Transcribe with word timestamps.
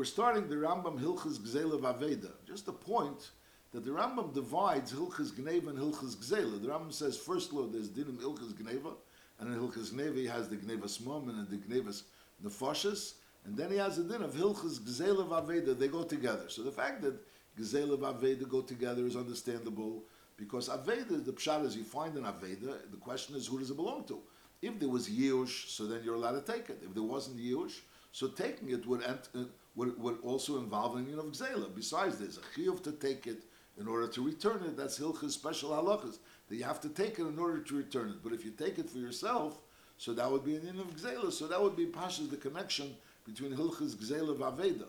we're 0.00 0.04
starting 0.06 0.48
the 0.48 0.56
Rambam 0.56 0.98
Hilchas 0.98 1.38
Gzela 1.38 1.78
Vaveda. 1.78 2.30
Just 2.48 2.66
a 2.68 2.72
point 2.72 3.32
that 3.70 3.84
the 3.84 3.90
Rambam 3.90 4.32
divides 4.32 4.94
Hilchas 4.94 5.32
Gneva 5.32 5.68
and 5.68 5.78
Hilchas 5.78 6.16
Gzela. 6.16 6.58
The 6.58 6.68
Rambam 6.68 6.90
says, 6.90 7.18
first 7.18 7.52
law, 7.52 7.66
there's 7.66 7.90
Dinim 7.90 8.16
Hilchas 8.16 8.54
Gneva, 8.54 8.94
and 9.38 9.52
in 9.52 9.60
Hilchas 9.60 9.90
Gneva 9.92 10.16
he 10.16 10.26
has 10.26 10.48
the 10.48 10.56
Gneva 10.56 10.84
Smom 10.84 11.28
and 11.28 11.46
the 11.50 11.58
Gneva 11.58 12.02
Nefoshes, 12.42 13.16
and 13.44 13.54
then 13.54 13.70
he 13.70 13.76
has 13.76 13.98
a 13.98 14.04
din 14.04 14.22
of 14.22 14.32
Hilchas 14.32 14.80
Gzela 14.80 15.28
Vaveda. 15.28 15.78
They 15.78 15.88
go 15.88 16.02
together. 16.02 16.48
So 16.48 16.62
the 16.62 16.72
fact 16.72 17.02
that 17.02 17.20
Gzela 17.60 17.98
Vaveda 17.98 18.48
go 18.48 18.62
together 18.62 19.04
is 19.04 19.16
understandable 19.16 20.02
because 20.38 20.70
Aveda, 20.70 21.22
the 21.22 21.32
pshat 21.34 21.66
is 21.66 21.76
you 21.76 21.84
find 21.84 22.16
an 22.16 22.24
Aveda, 22.24 22.90
the 22.90 22.96
question 22.98 23.36
is 23.36 23.48
who 23.48 23.58
does 23.58 23.70
it 23.70 23.76
belong 23.76 24.04
to? 24.04 24.18
If 24.62 24.80
there 24.80 24.88
was 24.88 25.10
Yush, 25.10 25.68
so 25.68 25.86
then 25.86 26.00
you're 26.02 26.14
allowed 26.14 26.42
to 26.42 26.52
take 26.52 26.70
it. 26.70 26.78
If 26.82 26.94
there 26.94 27.02
wasn't 27.02 27.38
Yush, 27.38 27.80
so 28.12 28.28
taking 28.28 28.70
it 28.70 28.86
would, 28.86 29.02
ent- 29.02 29.28
uh, 29.34 29.44
would, 29.76 29.98
would 30.00 30.18
also 30.22 30.58
involve 30.58 30.96
an 30.96 31.06
union 31.06 31.18
of 31.18 31.26
Gzela. 31.26 31.74
Besides, 31.74 32.18
there's 32.18 32.38
a 32.38 32.58
chiyuv 32.58 32.82
to 32.84 32.92
take 32.92 33.26
it 33.26 33.44
in 33.78 33.86
order 33.86 34.08
to 34.08 34.24
return 34.24 34.62
it. 34.64 34.76
That's 34.76 34.98
Hilchas 34.98 35.30
special 35.30 35.70
halachas. 35.70 36.18
That 36.48 36.56
you 36.56 36.64
have 36.64 36.80
to 36.80 36.88
take 36.88 37.18
it 37.18 37.26
in 37.26 37.38
order 37.38 37.60
to 37.60 37.76
return 37.76 38.08
it. 38.10 38.22
But 38.22 38.32
if 38.32 38.44
you 38.44 38.50
take 38.50 38.78
it 38.78 38.90
for 38.90 38.98
yourself, 38.98 39.60
so 39.96 40.12
that 40.14 40.30
would 40.30 40.44
be 40.44 40.56
an 40.56 40.66
union 40.66 40.80
of 40.80 40.96
Gzela. 40.96 41.32
So 41.32 41.46
that 41.46 41.60
would 41.60 41.76
be 41.76 41.86
Pasha's 41.86 42.28
the 42.28 42.36
connection 42.36 42.96
between 43.24 43.52
Hilchas 43.52 43.94
Gzela 43.94 44.30
and 44.30 44.40
Aveda. 44.40 44.86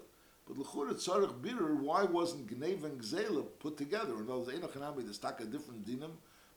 But 0.47 0.57
L'chura 0.57 0.93
Tzarech 0.93 1.41
Bitter, 1.41 1.75
why 1.75 2.03
wasn't 2.03 2.47
Gneva 2.47 2.85
and 2.85 2.99
Gzela 2.99 3.45
put 3.59 3.77
together? 3.77 4.15
In 4.15 4.23
other 4.23 4.39
words, 4.39 4.49
Enoch 4.49 4.75
and 4.75 4.83
Ami, 4.83 5.03
there's 5.03 5.19
a 5.23 5.45
different 5.45 5.85
dinim, 5.87 6.11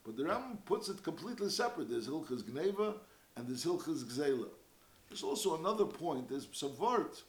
but 0.05 0.17
the 0.17 0.25
Ram 0.25 0.59
puts 0.65 0.89
it 0.89 1.03
completely 1.03 1.51
separate. 1.51 1.91
There's 1.91 2.09
Hilchas 2.09 2.43
Gneva 2.43 2.95
and 3.37 3.47
there's 3.47 3.65
Hilchas 3.65 4.05
Gzela. 4.05 4.49
There's 5.09 5.23
also 5.23 5.59
another 5.59 5.85
point, 5.85 6.29
there's 6.29 6.47
Savart 6.47 6.77
vart 6.79 7.23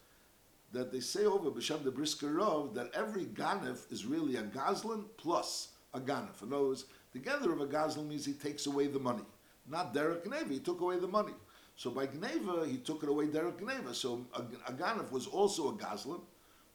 that 0.75 0.91
they 0.91 0.99
say 0.99 1.25
over 1.25 1.49
B'Shem 1.49 1.83
the 1.83 1.91
Brisker 1.91 2.33
Rav 2.33 2.73
that 2.73 2.91
every 2.93 3.25
Ganef 3.25 3.91
is 3.91 4.05
really 4.05 4.35
a 4.35 4.43
Gazlan 4.43 5.05
plus 5.17 5.69
a 5.93 5.99
Ganef. 5.99 6.43
In 6.43 6.51
other 6.53 6.67
words, 6.67 6.85
the 7.13 7.19
gather 7.19 7.53
of 7.53 7.61
a 7.61 7.65
Gazlan 7.65 8.07
means 8.07 8.25
he 8.25 8.33
takes 8.33 8.65
away 8.65 8.87
the 8.87 8.99
money. 8.99 9.23
Not 9.67 9.93
Derek 9.93 10.25
Gneva, 10.25 10.51
he 10.51 10.59
took 10.59 10.81
away 10.81 10.99
the 10.99 11.07
money. 11.07 11.33
So 11.77 11.89
by 11.89 12.07
Gneva, 12.07 12.69
he 12.69 12.77
took 12.77 13.03
it 13.03 13.09
away 13.09 13.27
Derek 13.27 13.59
Gneva. 13.59 13.95
So 13.95 14.25
a, 14.33 14.41
a 14.69 14.73
Ganef 14.73 15.11
was 15.11 15.27
also 15.27 15.69
a 15.69 15.73
Gazlan, 15.73 16.21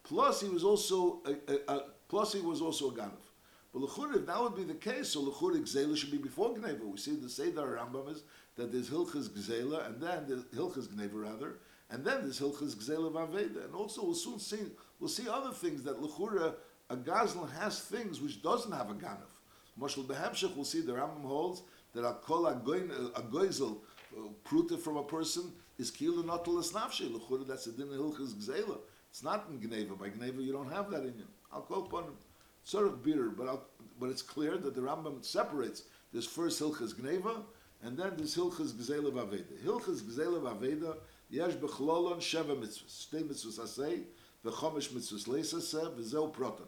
plus 0.02 0.40
he 0.40 0.48
was 0.48 0.64
also 0.64 1.20
a, 1.26 1.52
a, 1.52 1.76
a 1.76 1.82
plus 2.08 2.32
he 2.32 2.40
was 2.40 2.62
also 2.62 2.90
a 2.90 2.92
Ganef. 2.92 3.26
But 3.72 3.82
L'chur, 3.82 4.16
if 4.16 4.26
that 4.26 4.42
would 4.42 4.56
be 4.56 4.64
the 4.64 4.74
case, 4.74 5.10
so 5.10 5.20
L'chur 5.20 5.52
Gzela 5.52 5.96
should 5.96 6.10
be 6.10 6.18
before 6.18 6.54
Gneva. 6.54 6.84
We 6.84 6.96
see 6.96 7.16
the 7.16 7.28
Seder 7.28 7.78
Rambam 7.78 8.10
is 8.10 8.22
that 8.56 8.72
there's 8.72 8.88
Hilchas 8.90 9.28
Gzela, 9.28 9.86
and 9.86 10.00
then 10.00 10.24
there's 10.26 10.44
Hilchas 10.44 10.88
Gneva 10.88 11.22
rather, 11.22 11.58
and 11.90 12.04
then 12.04 12.22
there's 12.22 12.40
Hilchas 12.40 12.76
Gzela 12.76 13.12
Vaveda. 13.12 13.64
And 13.64 13.74
also 13.74 14.04
we'll 14.04 14.14
soon 14.14 14.38
see, 14.38 14.60
we'll 14.98 15.08
see 15.08 15.28
other 15.28 15.52
things 15.52 15.82
that 15.82 16.00
L'chura, 16.00 16.54
a 16.88 16.96
Gazlan 16.96 17.50
has 17.58 17.80
things 17.80 18.20
which 18.20 18.42
doesn't 18.42 18.72
have 18.72 18.90
a 18.90 18.94
Ganef. 18.94 19.32
Mashal 19.80 20.04
Behemshech, 20.06 20.54
we'll 20.54 20.64
see 20.64 20.80
the 20.80 20.92
Rambam 20.92 21.22
holds 21.22 21.62
that 21.94 22.04
a 22.04 22.14
kol 22.14 22.46
a 22.46 22.54
goizel, 22.54 23.78
uh, 24.16 24.28
pruta 24.44 24.78
from 24.78 24.96
a 24.96 25.02
person, 25.02 25.52
is 25.78 25.90
kilo 25.90 26.22
not 26.22 26.44
to 26.44 26.50
nafshe. 26.50 27.12
L'chura, 27.12 27.46
that's 27.46 27.66
a 27.66 27.72
din 27.72 27.88
Hilchas 27.88 28.34
Gzela. 28.34 28.78
It's 29.10 29.24
not 29.24 29.46
in 29.50 29.58
Gneva. 29.58 29.98
By 29.98 30.10
Gneva, 30.10 30.44
you 30.44 30.52
don't 30.52 30.70
have 30.70 30.90
that 30.90 31.00
in 31.00 31.18
you. 31.18 31.26
I'll 31.52 31.62
call 31.62 31.84
upon 31.84 32.04
him. 32.04 32.14
Sort 32.62 32.86
of 32.86 33.02
bitter, 33.02 33.30
but 33.30 33.68
but 33.98 34.10
it's 34.10 34.22
clear 34.22 34.56
that 34.56 34.74
the 34.74 34.80
Rambam 34.80 35.24
separates. 35.24 35.84
this 36.12 36.26
first 36.26 36.60
Hilchas 36.60 36.94
Gneva, 36.94 37.42
and 37.82 37.96
then 37.96 38.12
this 38.16 38.36
Hilchas 38.36 38.72
Gzela 38.72 39.12
Vaveda. 39.12 39.56
Hilchas 39.64 40.02
Gzela 40.02 40.40
Vaveda, 40.40 40.96
yesh 41.30 41.54
bechlolon 41.54 42.18
sheva 42.18 42.56
mitzvahs. 42.56 43.08
Shtei 43.08 43.22
mitzvahs 43.22 43.60
asay, 43.60 44.02
v'chomesh 44.44 44.88
mitzvahs 44.90 45.28
leis 45.28 45.54
aseh, 45.54 45.94
v'zeu 45.96 46.32
proton. 46.32 46.66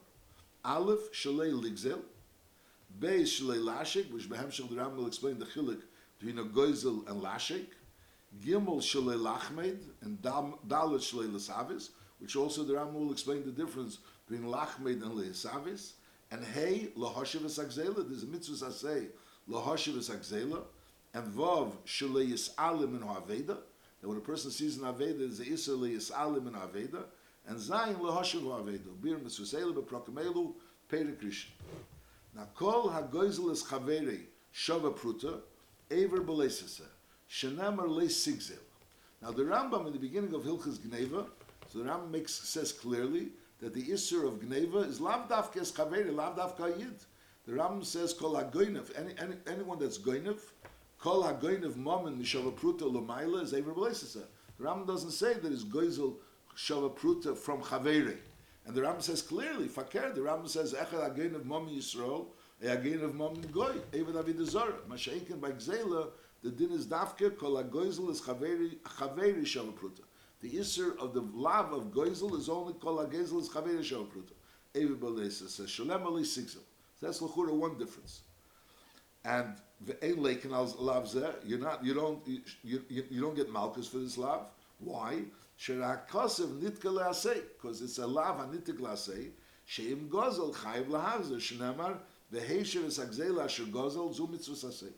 Aleph, 0.64 1.10
shalei 1.12 1.52
ligzel, 1.52 2.00
Beis 3.00 3.40
shalei 3.40 3.58
lashik, 3.58 4.10
which 4.12 4.28
behemshel 4.28 4.68
the 4.68 4.76
Rambam 4.76 4.96
will 4.96 5.06
explain 5.06 5.38
the 5.38 5.46
chilik 5.46 5.80
between 6.18 6.38
a 6.38 6.44
goizel 6.44 7.08
and 7.08 7.22
lashik. 7.22 7.66
Gimel 8.44 8.80
shalei 8.80 9.16
lachmed, 9.16 9.78
and 10.02 10.20
dalet 10.22 11.00
shalei 11.00 11.30
lesavis, 11.30 11.90
which 12.18 12.36
also 12.36 12.62
the 12.62 12.74
Rambam 12.74 12.94
will 12.94 13.12
explain 13.12 13.44
the 13.44 13.50
difference 13.50 13.98
between 14.28 14.48
lachmed 14.48 15.02
and 15.02 15.18
lesavis. 15.18 15.92
And 16.30 16.44
hey, 16.44 16.90
lahoshev 16.96 17.42
agzela, 17.42 18.08
there's 18.08 18.22
a 18.22 18.26
mitzvah 18.26 18.66
asay, 18.66 19.08
lahoshev 19.48 19.94
agzela, 19.94 20.62
and 21.14 21.26
vav 21.32 21.72
shalei 21.86 22.32
yisalim 22.32 22.96
in 22.96 23.00
haveda, 23.00 23.58
that 24.02 24.08
when 24.08 24.18
a 24.18 24.20
person 24.20 24.50
sees 24.50 24.76
an 24.76 24.84
aveda, 24.84 25.20
there's 25.20 25.40
a 25.40 25.44
isser 25.44 25.78
yisalim 25.78 26.48
in 26.48 26.54
haveda, 26.54 27.04
and 27.46 27.56
zayin 27.56 27.98
lahoshev 27.98 28.42
haveda, 28.42 29.00
bir 29.00 29.16
mitzvah 29.18 29.72
beprokemelu, 29.72 30.52
peri 30.88 31.12
krishna. 31.12 31.52
Now, 32.34 32.48
kol 32.54 32.90
hagoizel 32.90 33.50
is 33.52 33.62
chaveri 33.62 34.22
shava 34.54 34.92
pruta, 34.92 35.40
ever 35.90 36.18
belesese, 36.18 36.82
shenamer 37.30 37.88
le 37.88 38.04
sigzel. 38.04 38.58
Now, 39.22 39.30
the 39.30 39.44
Rambam 39.44 39.86
in 39.86 39.92
the 39.92 39.98
beginning 40.00 40.34
of 40.34 40.42
Hilchas 40.42 40.78
Gneva, 40.78 41.26
so 41.68 41.78
the 41.78 41.84
Rambam 41.84 42.10
makes, 42.10 42.32
says 42.32 42.72
clearly 42.72 43.28
that 43.60 43.72
the 43.72 43.84
Isser 43.84 44.26
of 44.26 44.40
Gneva 44.40 44.88
is 44.88 45.00
lav 45.00 45.28
dafke 45.28 45.60
es 45.60 45.70
chaveri, 45.70 46.12
lav 46.12 46.36
dafka 46.36 46.76
yid. 46.76 46.96
The 47.46 47.52
Rambam 47.52 47.84
says 47.84 48.12
kol 48.12 48.34
hagoinev, 48.34 48.90
any, 48.98 49.14
any, 49.18 49.36
anyone 49.46 49.78
that's 49.78 49.98
goinev, 49.98 50.40
kol 51.02 51.24
hagoinev 51.24 51.74
momen 51.74 52.16
mishava 52.16 52.52
pruta 52.52 52.82
lomaila 52.82 53.42
is 53.42 53.52
ever 53.52 53.72
belesese. 53.72 54.22
The 54.56 54.64
Rambam 54.64 54.86
doesn't 54.86 55.10
say 55.10 55.34
that 55.34 55.52
it's 55.52 55.64
goizel 55.64 56.14
shava 56.56 56.96
pruta 56.96 57.36
from 57.36 57.60
chaveri. 57.62 58.16
And 58.64 58.76
the 58.76 58.82
Rambam 58.82 59.02
says 59.02 59.22
clearly, 59.22 59.66
Fakir, 59.66 60.12
the 60.14 60.20
Rambam 60.20 60.48
says, 60.48 60.72
Echad 60.74 61.10
again 61.10 61.34
of 61.34 61.44
Mom 61.44 61.68
Yisrael, 61.68 62.26
again 62.62 63.00
of 63.02 63.14
Mom 63.16 63.34
Goy, 63.50 63.72
Eved 63.92 64.16
Avid 64.16 64.38
Zara. 64.46 64.74
Mashaikin 64.88 65.40
by 65.40 65.50
Gzela, 65.50 66.10
the 66.44 66.50
din 66.50 66.70
is 66.70 66.86
Dafke, 66.86 67.36
Kol 67.36 67.62
HaGoizel 67.62 68.10
is 68.10 68.20
Chaveri, 68.20 68.76
Chaveri 68.78 69.42
Shavapruta. 69.42 70.02
The 70.40 70.50
Isser 70.50 70.96
of 70.98 71.12
the 71.12 71.22
love 71.34 71.72
of 71.72 71.86
Goizel 71.86 72.38
is 72.38 72.48
only 72.48 72.74
Kol 72.74 73.04
HaGoizel 73.04 73.40
is 73.40 73.48
Chaveri 73.48 73.80
Shavapruta. 73.80 74.34
Eved 74.74 75.00
Balesa 75.00 75.48
says, 75.48 75.68
Shalem 75.68 76.06
Ali 76.06 76.22
Sigzel. 76.22 76.62
So 77.00 77.06
that's 77.06 77.18
Lachura 77.20 77.52
one 77.52 77.76
difference. 77.78 78.20
And 79.24 79.56
you're 81.44 81.58
not, 81.58 81.84
you 81.84 81.94
don't, 81.94 82.26
you, 82.26 82.40
you, 82.62 83.04
you 83.10 83.20
don't 83.20 83.34
get 83.34 83.50
Malchus 83.50 83.88
for 83.88 83.98
this 83.98 84.16
Lav. 84.18 84.46
Why? 84.78 85.22
Because 85.64 86.40
it's 86.40 87.98
a 87.98 88.06
lav 88.06 88.38
hanitik 88.38 88.78
leasei, 88.80 89.30
sheim 89.68 90.08
gozel 90.08 90.52
chayiv 90.54 90.86
lahazir, 90.86 91.36
shnemar, 91.36 91.98
v'heisher 92.32 92.86
es 92.86 92.98
agzel 92.98 93.40
asher 93.42 93.64
gozel, 93.64 94.12
zu 94.12 94.26
mitzvus 94.26 94.64
asei. 94.64 94.92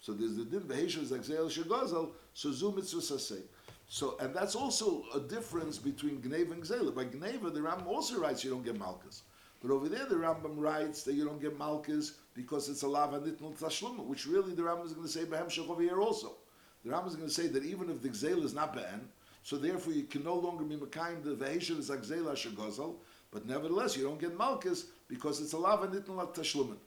So 0.00 0.12
there's 0.12 0.36
the 0.36 0.44
din, 0.44 0.62
v'heisher 0.62 1.02
es 1.02 1.12
agzel 1.12 1.46
asher 1.46 1.62
gozel, 1.62 2.10
so 2.34 2.50
zu 2.50 2.72
mitzvus 2.72 3.12
asei. 3.12 3.42
So, 3.88 4.16
and 4.20 4.34
that's 4.34 4.54
also 4.54 5.04
a 5.14 5.20
difference 5.20 5.76
between 5.76 6.22
Gneva 6.22 6.52
and 6.52 6.62
Gzela. 6.62 6.94
By 6.94 7.06
Gneva, 7.06 7.52
the 7.52 7.60
Ram 7.60 7.88
also 7.88 8.20
writes 8.20 8.44
you 8.44 8.50
don't 8.50 8.64
get 8.64 8.78
Malchus. 8.78 9.22
But 9.60 9.70
over 9.70 9.88
there, 9.88 10.06
the 10.06 10.14
Rambam 10.14 10.54
writes 10.56 11.02
that 11.02 11.14
you 11.14 11.24
don't 11.24 11.40
get 11.40 11.58
Malchus 11.58 12.14
because 12.34 12.68
it's 12.68 12.82
a 12.82 12.88
lav 12.88 13.10
hanitnul 13.10 13.58
tashluma, 13.58 14.04
which 14.04 14.26
really 14.26 14.54
the 14.54 14.62
Rambam 14.62 14.86
is 14.86 14.92
going 14.92 15.06
to 15.06 15.12
say 15.12 15.24
behem 15.24 15.68
over 15.68 15.82
here 15.82 16.00
also. 16.00 16.36
The 16.84 16.90
Rambam 16.90 17.08
is 17.08 17.16
going 17.16 17.28
to 17.28 17.34
say 17.34 17.46
that 17.48 17.64
even 17.64 17.90
if 17.90 18.00
the 18.00 18.08
Gzela 18.08 18.42
is 18.42 18.54
not 18.54 18.72
be'en, 18.72 19.08
so 19.42 19.56
therefore 19.56 19.92
you 19.92 20.04
can 20.04 20.24
no 20.24 20.34
longer 20.34 20.64
be 20.64 20.76
Mekayim 20.76 21.22
the 21.22 21.34
Vehesher 21.34 21.78
is 21.78 21.90
Agzela 21.90 22.32
Shagozel, 22.32 22.96
but 23.30 23.46
nevertheless 23.46 23.96
you 23.96 24.04
don't 24.04 24.20
get 24.20 24.36
Malchus 24.36 24.86
because 25.08 25.40
it's 25.40 25.52
a 25.52 25.58
lava 25.58 25.88
nitnal 25.88 26.34
tashlumin. 26.34 26.78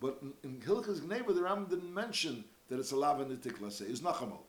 But 0.00 0.18
in, 0.22 0.32
in 0.42 0.60
Hilchas 0.60 1.00
Gneva 1.00 1.28
the 1.28 1.42
Rambam 1.42 1.70
didn't 1.70 1.94
mention 1.94 2.44
that 2.68 2.80
it's 2.80 2.90
a 2.90 2.96
lava 2.96 3.24
nitikla 3.24 3.70
say, 3.70 3.86
it's 3.86 4.00
Nachamol. 4.00 4.40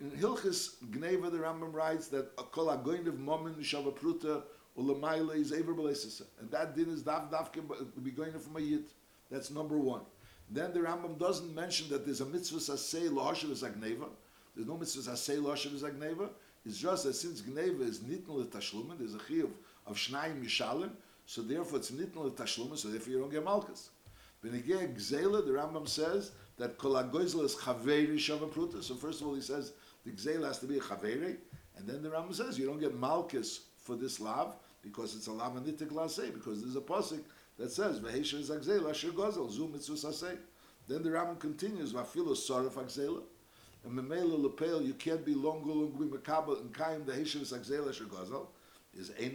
In 0.00 0.12
Hilchas 0.12 0.76
Gneva 0.90 1.30
the 1.30 1.38
Rambam 1.38 1.72
writes 1.72 2.06
that 2.08 2.36
kol 2.52 2.66
agoyin 2.66 3.06
of 3.08 3.18
momin 3.18 3.54
shava 3.54 3.92
pruta 3.92 4.42
is 4.80 5.52
belesisa. 5.52 6.22
And 6.40 6.50
that 6.50 6.74
din 6.74 6.90
is 6.90 7.02
dav 7.02 7.30
dav 7.30 7.50
be 8.02 8.10
going 8.10 8.32
from 8.38 8.56
a 8.56 8.60
yid. 8.60 8.84
That's 9.30 9.50
number 9.50 9.78
one. 9.78 10.02
Then 10.50 10.72
the 10.72 10.80
Rambam 10.80 11.18
doesn't 11.18 11.54
mention 11.54 11.88
that 11.90 12.04
there's 12.04 12.20
a 12.20 12.26
mitzvah 12.26 12.58
sasei 12.58 13.08
lohashav 13.08 13.50
is 13.52 13.62
agneva. 13.62 14.08
There's 14.56 14.66
no 14.66 14.76
mitzvah 14.76 15.10
sasei 15.12 15.40
lohashav 15.40 15.74
is 15.74 15.82
agneva. 15.82 16.30
It's 16.66 16.78
just 16.78 17.04
that 17.04 17.14
since 17.14 17.40
Gneva 17.40 17.80
is 17.82 18.00
nitnul 18.00 18.44
tashlumen, 18.46 18.98
there's 18.98 19.14
a 19.14 19.18
chiyuv 19.18 19.50
of 19.86 19.96
shnayim 19.96 20.44
mishalim, 20.44 20.90
so 21.24 21.40
therefore 21.40 21.78
it's 21.78 21.90
nitnul 21.90 22.30
tashlumen, 22.32 22.76
so 22.76 22.88
therefore 22.88 23.12
you 23.12 23.20
don't 23.20 23.30
get 23.30 23.44
malchus. 23.44 23.90
Benegeh 24.44 24.94
Gzela, 24.94 25.44
the 25.44 25.52
Rambam 25.52 25.88
says 25.88 26.32
that 26.58 26.76
kol 26.76 26.92
hagoizel 26.92 27.44
is 27.44 27.54
chaveri 27.56 28.16
shavapruta. 28.16 28.82
So 28.82 28.94
first 28.94 29.20
of 29.20 29.28
all, 29.28 29.34
he 29.34 29.40
says 29.40 29.72
the 30.04 30.10
Gzela 30.10 30.48
has 30.48 30.58
to 30.58 30.66
be 30.66 30.76
a 30.76 30.80
chaveri, 30.80 31.36
and 31.78 31.86
then 31.86 32.02
the 32.02 32.10
Rambam 32.10 32.34
says 32.34 32.58
you 32.58 32.66
don't 32.66 32.80
get 32.80 32.94
malchus 32.94 33.60
for 33.78 33.96
this 33.96 34.20
lav 34.20 34.56
because 34.82 35.14
it's 35.14 35.26
a 35.26 35.32
lav 35.32 35.52
anitik 35.54 35.90
lasei 35.90 36.32
because 36.32 36.62
there's 36.62 36.76
a 36.76 36.80
pasuk 36.80 37.22
that 37.58 37.70
says 37.70 38.00
v'heisha 38.00 38.34
is 38.34 38.50
agzela 38.50 38.90
asher 38.90 39.10
gozel 39.10 39.50
zu 39.50 39.68
Then 40.88 41.02
the 41.02 41.10
Rambam 41.10 41.38
continues 41.38 41.92
v'afilu 41.92 42.28
sarif 42.28 42.72
agzela 42.72 43.22
and 43.84 43.92
memela 43.98 44.42
lepel 44.42 44.82
you 44.82 44.94
can't 44.94 45.24
be 45.24 45.34
long 45.34 45.62
long 45.64 45.90
be 45.90 46.16
makabel 46.16 46.60
and 46.60 46.74
kaim 46.74 47.04
the 47.04 47.12
heshiv 47.12 47.40
sagzela 47.40 47.90
shagazel 47.90 48.46
is 48.94 49.12
ein 49.20 49.32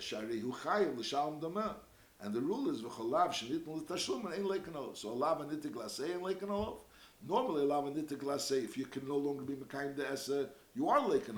shari 0.00 0.40
hu 0.40 0.52
chayiv 0.52 0.96
l'shalom. 0.96 1.74
And 2.20 2.32
the 2.32 2.40
rule 2.40 2.70
is 2.70 2.82
v'cholav 2.82 3.32
shenitn 3.32 3.66
l'tashlumin 3.66 4.32
ein 4.32 4.44
leken 4.44 4.76
olav. 4.76 4.96
So 4.96 5.10
a 5.10 5.14
lava 5.14 5.44
nitik 5.44 5.72
lasei 5.72 6.14
ein. 6.14 6.76
Normally 7.26 7.62
a 7.62 7.66
lava 7.66 7.90
nitik 7.90 8.22
lasei, 8.22 8.64
if 8.64 8.76
you 8.76 8.86
can 8.86 9.06
no 9.08 9.16
longer 9.16 9.42
be 9.42 9.54
mekayim 9.54 9.96
de 9.96 10.08
esa, 10.08 10.50
you 10.74 10.88
are 10.88 11.00
leken 11.00 11.36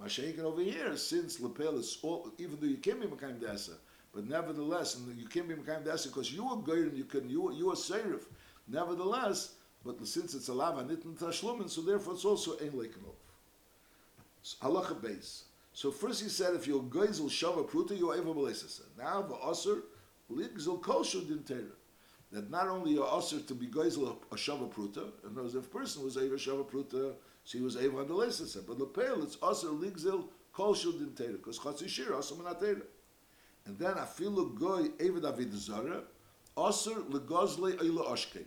olav. 0.00 0.10
Mashenkin 0.10 0.40
over 0.40 0.62
here, 0.62 0.96
since 0.96 1.40
lepel 1.40 1.78
is 1.78 1.98
all, 2.02 2.30
even 2.38 2.58
though 2.60 2.66
you 2.66 2.76
can 2.76 3.00
be 3.00 3.06
mekayim 3.06 3.40
de 3.40 3.50
esa, 3.50 3.72
but 4.14 4.26
nevertheless, 4.26 4.96
and 4.96 5.18
you 5.18 5.26
can't 5.26 5.48
be 5.48 5.54
mekayim 5.54 5.84
de 5.84 5.92
esa 5.92 6.08
because 6.08 6.32
you 6.32 6.44
are 6.46 6.56
goyim, 6.56 6.94
you 6.94 7.04
can, 7.04 7.28
you, 7.28 7.52
you 7.52 7.70
are 7.70 7.76
serif. 7.76 8.22
Nevertheless, 8.66 9.54
but 9.84 10.06
since 10.06 10.34
it's 10.34 10.48
a 10.48 10.54
lava 10.54 10.82
nitn 10.82 11.16
tashlumin, 11.18 11.70
so 11.70 11.80
therefore 11.80 12.14
it's 12.14 12.24
also 12.24 12.52
ein 12.58 12.70
leken 12.70 13.04
olav. 13.04 13.16
Halacha 14.62 15.00
base. 15.00 15.44
So 15.72 15.90
first 15.90 16.22
he 16.22 16.28
said, 16.28 16.54
if 16.54 16.66
you're 16.66 16.82
goizel 16.82 17.28
shava 17.28 17.68
pruta, 17.68 17.98
you're 17.98 18.16
eva 18.16 18.34
b'leisasa. 18.34 18.82
Now 18.98 19.22
the 19.22 19.34
osir 19.34 19.82
ligzel 20.32 20.80
kosher 20.82 21.18
dintera. 21.18 21.70
That 22.30 22.50
not 22.50 22.68
only 22.68 22.92
you're 22.92 23.06
to 23.06 23.54
be 23.54 23.66
goizel 23.66 24.16
a 24.30 24.34
shava 24.34 24.70
pruta, 24.70 25.10
and 25.24 25.36
knows 25.36 25.54
if 25.54 25.66
a 25.66 25.68
person 25.68 26.04
was 26.04 26.16
eva 26.16 26.34
shava 26.34 26.64
pruta, 26.64 27.14
so 27.48 27.56
he 27.56 27.64
was 27.64 27.78
eva 27.78 28.00
on 28.00 28.06
the 28.06 28.12
leisasa. 28.12 28.66
But 28.66 28.78
lepel, 28.78 29.22
it's 29.22 29.36
osir 29.36 29.72
ligzel 29.80 30.24
kosher 30.52 30.90
dintera, 30.90 31.32
because 31.32 31.58
chatzi 31.58 31.88
shir 31.88 32.12
osir 32.12 32.36
manatera. 32.36 32.82
And 33.64 33.78
then 33.78 33.94
afilu 33.94 34.54
goy 34.54 34.88
eva 35.00 35.18
david 35.18 35.54
zara, 35.54 36.02
osir 36.58 37.08
legozle 37.08 37.78
eila 37.78 38.04
oshkei. 38.10 38.44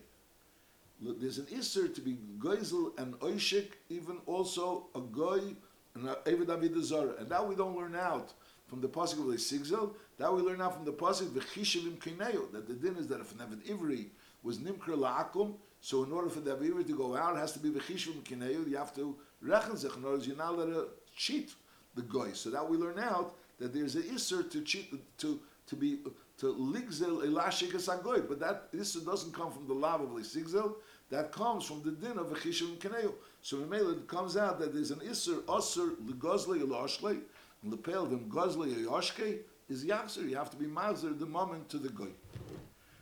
There's 1.01 1.39
an 1.39 1.47
isser 1.47 1.91
to 1.95 1.99
be 1.99 2.19
goizel 2.37 2.95
and 2.99 3.15
oishik, 3.21 3.69
even 3.89 4.19
also 4.27 4.85
a 4.93 4.99
goy 4.99 5.55
and 5.95 6.05
Eved 6.25 6.45
David 6.45 6.83
Zara. 6.83 7.15
And 7.19 7.27
that 7.29 7.47
we 7.47 7.55
don't 7.55 7.75
learn 7.75 7.95
out 7.95 8.33
from 8.67 8.81
the 8.81 8.87
the 8.87 8.93
Sigzel. 8.93 9.95
That 10.19 10.31
we 10.31 10.43
learn 10.43 10.61
out 10.61 10.75
from 10.75 10.85
the 10.85 10.93
pasuk 10.93 11.29
v'chishivim 11.31 11.97
kineo. 11.97 12.51
That 12.51 12.67
the 12.67 12.75
din 12.75 12.97
is 12.97 13.07
that 13.07 13.19
if 13.19 13.31
an 13.31 13.63
Ivri 13.67 14.09
was 14.43 14.59
nimkar 14.59 14.95
la'akum, 14.95 15.55
so 15.81 16.03
in 16.03 16.11
order 16.11 16.29
for 16.29 16.39
the 16.39 16.55
Eved 16.55 16.87
to 16.87 16.95
go 16.95 17.15
out, 17.17 17.35
it 17.35 17.39
has 17.39 17.53
to 17.53 17.59
be 17.59 17.69
v'chishivim 17.71 18.21
kineo. 18.23 18.69
You 18.69 18.77
have 18.77 18.93
to 18.95 19.15
rechen 19.43 19.75
zech. 19.75 19.97
In 19.97 20.05
other 20.05 20.23
you're 20.23 20.37
not 20.37 20.53
allowed 20.53 20.73
to 20.73 20.87
cheat 21.15 21.55
the 21.95 22.03
goy. 22.03 22.31
So 22.33 22.51
that 22.51 22.69
we 22.69 22.77
learn 22.77 22.99
out 22.99 23.35
that 23.59 23.73
there's 23.73 23.95
an 23.95 24.03
isser 24.03 24.49
to 24.51 24.61
cheat 24.61 24.93
to 25.17 25.39
to 25.67 25.75
be 25.75 25.97
to 26.37 26.53
ligzel 26.53 27.25
elashik 27.25 27.71
asagoy. 27.71 28.27
But 28.27 28.39
that 28.39 28.71
isser 28.73 29.03
doesn't 29.03 29.33
come 29.33 29.51
from 29.51 29.67
the 29.67 29.73
love 29.73 30.01
of 30.01 30.15
the 30.15 30.21
Sigzel. 30.21 30.75
That 31.09 31.31
comes 31.31 31.65
from 31.65 31.81
the 31.81 31.91
din 31.91 32.19
of 32.19 32.27
v'chishivim 32.27 32.77
kineo. 32.77 33.13
So 33.41 33.57
Mamela, 33.57 33.97
it 33.97 34.07
comes 34.07 34.37
out 34.37 34.59
that 34.59 34.73
there's 34.73 34.91
an 34.91 34.99
Isser, 34.99 35.41
Osir, 35.45 35.95
Legozle, 36.05 36.61
Elashle, 36.61 37.19
and 37.63 37.71
Lepel, 37.71 38.05
Vim 38.05 38.29
Gozle, 38.29 38.67
Yoshke, 38.85 39.39
is 39.67 39.83
Yachzer. 39.83 40.29
You 40.29 40.35
have 40.35 40.51
to 40.51 40.57
be 40.57 40.67
Mazir 40.67 41.17
the 41.17 41.25
moment 41.25 41.67
to 41.69 41.79
the 41.79 41.89
Goy. 41.89 42.09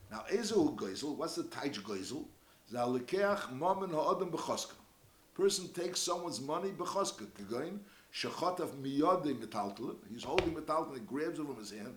Now, 0.10 0.24
Ezel 0.32 0.76
Goizel, 0.78 1.18
what's 1.18 1.36
the 1.36 1.44
Taich 1.44 1.82
Goizel? 1.82 2.24
Zalekeach 2.72 3.58
Momen 3.58 3.92
Ha'odem 3.92 4.32
Bechoska. 4.32 4.74
Person 5.34 5.68
takes 5.70 6.00
someone's 6.00 6.42
money, 6.42 6.70
Bechoska, 6.70 7.26
Kegoin, 7.38 7.80
Shechotav 8.14 8.72
Miyode 8.82 9.36
Metaltel, 9.36 9.96
he's 10.12 10.24
holding 10.24 10.54
Metaltel, 10.54 10.94
he 10.94 11.00
grabs 11.02 11.40
it 11.40 11.46
from 11.46 11.58
his 11.58 11.72
hand. 11.72 11.96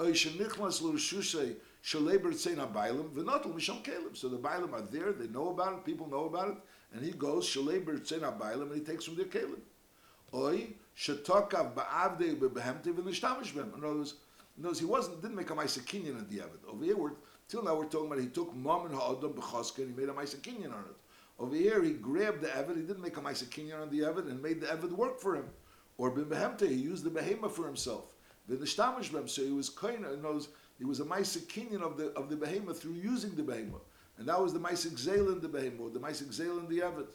Oy 0.00 0.12
Shenichlas 0.12 0.80
L'Rishushay, 0.82 1.56
Shaleber 1.84 2.32
Tzein 2.32 2.56
HaBailim, 2.56 3.10
V'notel 3.10 3.54
Misham 3.54 3.82
Kaleb. 3.82 4.16
So 4.16 4.28
the 4.28 4.38
Bailim 4.38 4.72
are 4.72 4.82
there, 4.82 5.12
they 5.12 5.26
know 5.28 5.50
about 5.50 5.72
it, 5.74 5.84
people 5.84 6.08
know 6.08 6.24
about 6.26 6.48
it, 6.48 6.56
and 6.92 7.04
he 7.04 7.12
goes 7.12 7.46
shalei 7.46 7.84
bertzena 7.84 8.38
bailam 8.38 8.72
and 8.72 8.76
he 8.76 8.80
takes 8.80 9.04
from 9.04 9.16
their 9.16 9.26
kalim. 9.26 9.60
Oy 10.32 10.68
shetokav 10.96 11.74
ba'avdei 11.74 12.36
bebehemte 12.36 12.86
v'nishtamish 12.86 13.52
b'hem. 13.52 13.76
In 13.76 13.84
other 13.84 13.96
words, 13.96 14.80
he 14.80 14.86
wasn't 14.86 15.20
didn't 15.20 15.36
make 15.36 15.50
a 15.50 15.54
ma'aser 15.54 15.84
kinyan 15.84 16.18
at 16.18 16.30
the 16.30 16.38
Evid. 16.38 16.64
Over 16.66 16.84
here, 16.84 16.96
till 17.48 17.62
now 17.62 17.74
we're 17.74 17.86
talking 17.86 18.06
about 18.06 18.20
he 18.20 18.26
took 18.26 18.54
mom 18.54 18.86
and 18.86 18.94
ha'adam 18.94 19.32
and 19.32 19.88
he 19.88 20.00
made 20.00 20.08
a 20.08 20.12
ma'aser 20.12 20.36
kinyan 20.36 20.72
on 20.72 20.84
it. 20.84 20.96
Over 21.38 21.54
here, 21.54 21.82
he 21.82 21.92
grabbed 21.92 22.42
the 22.42 22.48
Evid. 22.48 22.76
He 22.76 22.82
didn't 22.82 23.02
make 23.02 23.16
a 23.16 23.20
ma'aser 23.20 23.46
kinyan 23.46 23.82
on 23.82 23.90
the 23.90 24.00
Evid 24.00 24.30
and 24.30 24.42
made 24.42 24.60
the 24.60 24.66
Evid 24.66 24.92
work 24.92 25.20
for 25.20 25.34
him. 25.36 25.46
Or 25.96 26.10
b'behemte, 26.10 26.68
he 26.68 26.74
used 26.74 27.04
the 27.04 27.10
behema 27.10 27.50
for 27.50 27.66
himself. 27.66 28.04
V'nishtamish 28.50 29.10
b'hem. 29.10 29.28
So 29.28 29.42
he 29.42 29.52
was 29.52 29.68
kind 29.68 30.02
knows 30.22 30.48
he 30.78 30.84
was 30.84 31.00
a 31.00 31.04
ma'aser 31.04 31.46
kinyan 31.46 31.82
of 31.82 31.96
the 31.96 32.08
of 32.12 32.28
the 32.28 32.36
behema 32.36 32.76
through 32.76 32.92
using 32.92 33.34
the 33.34 33.42
behema. 33.42 33.80
And 34.18 34.28
that 34.28 34.40
was 34.40 34.52
the 34.52 34.58
Maisik 34.58 34.98
Zel 34.98 35.30
in 35.30 35.40
the 35.40 35.48
Behemoth, 35.48 35.94
the 35.94 36.00
Maisik 36.00 36.32
Zel 36.32 36.58
in 36.58 36.68
the 36.68 36.82
Avid. 36.82 37.06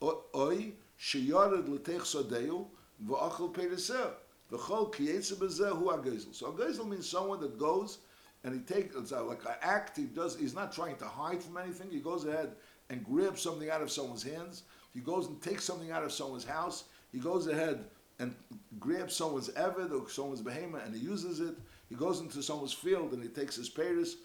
Oi, 0.00 0.72
sheyared 0.98 1.68
l'tech 1.68 2.02
sodeu, 2.02 2.66
v'achal 3.04 3.52
periseh. 3.52 4.12
V'chol 4.52 4.94
kiyetze 4.94 5.34
bezeh 5.34 5.76
hu 5.76 5.90
agezel. 5.90 6.32
So 6.32 6.52
agezel 6.52 6.88
means 6.88 7.08
someone 7.08 7.40
that 7.40 7.58
goes 7.58 7.98
and 8.44 8.54
he 8.54 8.60
takes, 8.60 8.96
it's 8.96 9.12
like 9.12 9.44
an 9.44 9.54
act, 9.62 9.96
he 9.96 10.04
does, 10.04 10.36
he's 10.36 10.54
not 10.54 10.72
trying 10.72 10.96
to 10.96 11.04
hide 11.04 11.42
from 11.42 11.56
anything, 11.58 11.90
he 11.90 12.00
goes 12.00 12.24
ahead 12.24 12.52
and 12.88 13.04
grabs 13.04 13.42
something 13.42 13.70
out 13.70 13.82
of 13.82 13.90
someone's 13.90 14.22
hands, 14.22 14.62
he 14.94 15.00
goes 15.00 15.26
and 15.26 15.40
takes 15.42 15.64
something 15.64 15.90
out 15.90 16.02
of 16.02 16.12
someone's 16.12 16.44
house, 16.44 16.84
he 17.12 17.18
goes 17.18 17.46
ahead 17.46 17.84
and 18.18 18.34
grabs 18.78 19.14
someone's 19.14 19.50
evid 19.50 19.92
or 19.92 20.08
someone's 20.08 20.40
behemoth 20.40 20.84
and 20.84 20.94
he 20.94 21.00
uses 21.00 21.40
it, 21.40 21.54
he 21.88 21.94
goes 21.94 22.20
into 22.20 22.42
someone's 22.42 22.72
field 22.72 23.12
and 23.12 23.22
he 23.22 23.28
takes 23.28 23.56
his 23.56 23.68
peris, 23.68 24.16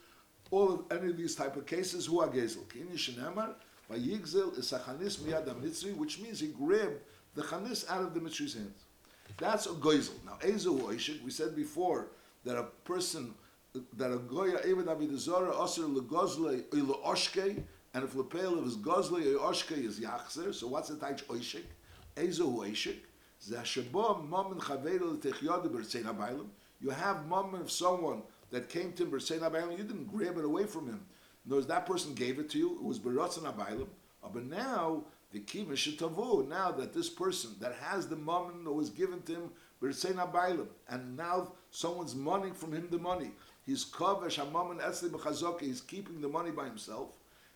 all 0.51 0.71
of 0.71 0.83
any 0.91 1.09
of 1.09 1.17
these 1.17 1.35
type 1.35 1.55
of 1.55 1.65
cases, 1.65 2.05
who 2.05 2.19
are 2.19 2.27
gezel? 2.27 2.65
Shenemar, 2.67 3.55
vayigzel 3.91 4.57
is 4.57 4.71
a 4.73 4.79
chanis 4.79 5.17
miyad 5.17 5.97
which 5.97 6.19
means 6.19 6.39
he 6.39 6.47
grabbed 6.47 6.99
the 7.33 7.41
chanis 7.41 7.89
out 7.89 8.03
of 8.03 8.13
the 8.13 8.19
mitzri's 8.19 8.53
hands. 8.53 8.83
That's 9.37 9.65
a 9.65 9.69
gezel. 9.69 10.23
Now, 10.25 10.37
ezu 10.41 11.23
we 11.23 11.31
said 11.31 11.55
before 11.55 12.07
that 12.43 12.57
a 12.57 12.63
person, 12.83 13.33
that 13.93 14.11
a 14.11 14.17
goya 14.17 14.59
eved 14.65 14.85
avidazora 14.85 15.63
aser 15.63 15.83
legozle 15.83 16.63
ilo 16.73 17.01
oshke, 17.05 17.63
and 17.93 18.03
if 18.03 18.15
lepel 18.15 18.59
of 18.59 18.65
his 18.65 18.77
gozle 18.77 19.35
or 19.35 19.51
oshke 19.51 19.77
is 19.83 19.99
yachzer, 19.99 20.53
so 20.53 20.67
what's 20.67 20.89
the 20.89 20.95
taich 20.95 21.23
oishik? 21.25 21.65
Ezu 22.15 22.57
oishik, 22.57 22.99
zashabo 23.43 24.27
mom 24.27 24.59
chaveru 24.59 25.17
techyod 25.17 25.67
b'rtzein 25.69 26.03
habaylim. 26.03 26.47
You 26.81 26.89
have 26.89 27.25
mom 27.25 27.55
of 27.55 27.71
someone 27.71 28.21
that 28.51 28.69
came 28.69 28.93
to 28.93 29.03
him, 29.03 29.11
Bersein 29.11 29.39
Abaylim, 29.39 29.77
you 29.77 29.83
didn't 29.83 30.05
grab 30.05 30.37
it 30.37 30.45
away 30.45 30.65
from 30.65 30.87
him. 30.87 31.05
Knows 31.45 31.67
that 31.67 31.85
person 31.85 32.13
gave 32.13 32.39
it 32.39 32.49
to 32.51 32.57
you, 32.57 32.75
it 32.75 32.83
was 32.83 32.99
Beratzin 32.99 33.43
Abaylim. 33.43 33.87
Ah, 34.23 34.29
but 34.33 34.45
now, 34.45 35.03
the 35.31 35.39
Tavu, 35.39 36.47
now 36.47 36.71
that 36.71 36.93
this 36.93 37.09
person 37.09 37.51
that 37.59 37.73
has 37.75 38.07
the 38.07 38.15
money 38.15 38.53
that 38.63 38.71
was 38.71 38.89
given 38.89 39.21
to 39.23 39.33
him, 39.33 39.51
Bersein 39.81 40.15
Abaylim, 40.15 40.67
and 40.89 41.17
now 41.17 41.53
someone's 41.69 42.15
money 42.15 42.51
from 42.53 42.73
him 42.73 42.87
the 42.89 42.97
money. 42.97 43.31
He's 43.65 43.83
Kavesh 43.85 44.37
Hamaman 44.39 44.79
Esli 44.79 45.09
B'chazoke, 45.09 45.61
he's 45.61 45.81
keeping 45.81 46.21
the 46.21 46.27
money 46.27 46.51
by 46.51 46.65
himself, 46.65 47.09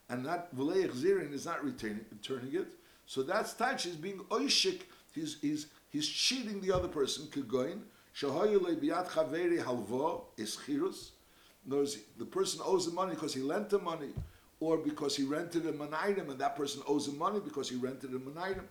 and 0.09 0.23
not 0.23 0.55
V'leich 0.55 0.91
Zirin 0.91 1.31
is 1.33 1.45
not 1.45 1.63
returning, 1.63 2.05
returning 2.11 2.53
it. 2.55 2.67
So 3.05 3.21
that's 3.21 3.53
Tach, 3.53 3.79
he's 3.79 3.95
being 3.95 4.19
Oishik, 4.29 4.81
he's, 5.13 5.37
he's, 5.41 5.67
he's 5.89 6.07
cheating 6.07 6.61
the 6.61 6.71
other 6.71 6.87
person, 6.87 7.27
Kegoin, 7.27 7.81
chaveri 8.15 9.63
halvo 9.63 10.23
is 10.37 10.57
chirus. 10.57 11.11
The 11.67 12.25
person 12.25 12.61
owes 12.65 12.85
the 12.87 12.93
money 12.93 13.13
because 13.13 13.33
he 13.33 13.41
lent 13.41 13.69
the 13.69 13.79
money, 13.79 14.09
or 14.59 14.77
because 14.77 15.15
he 15.15 15.23
rented 15.23 15.65
him 15.65 15.81
an 15.81 15.93
item, 15.93 16.29
and 16.31 16.39
that 16.39 16.55
person 16.55 16.81
owes 16.87 17.07
him 17.07 17.17
money 17.19 17.39
because 17.39 17.69
he 17.69 17.75
rented 17.75 18.09
him 18.11 18.27
an 18.27 18.41
item. 18.41 18.67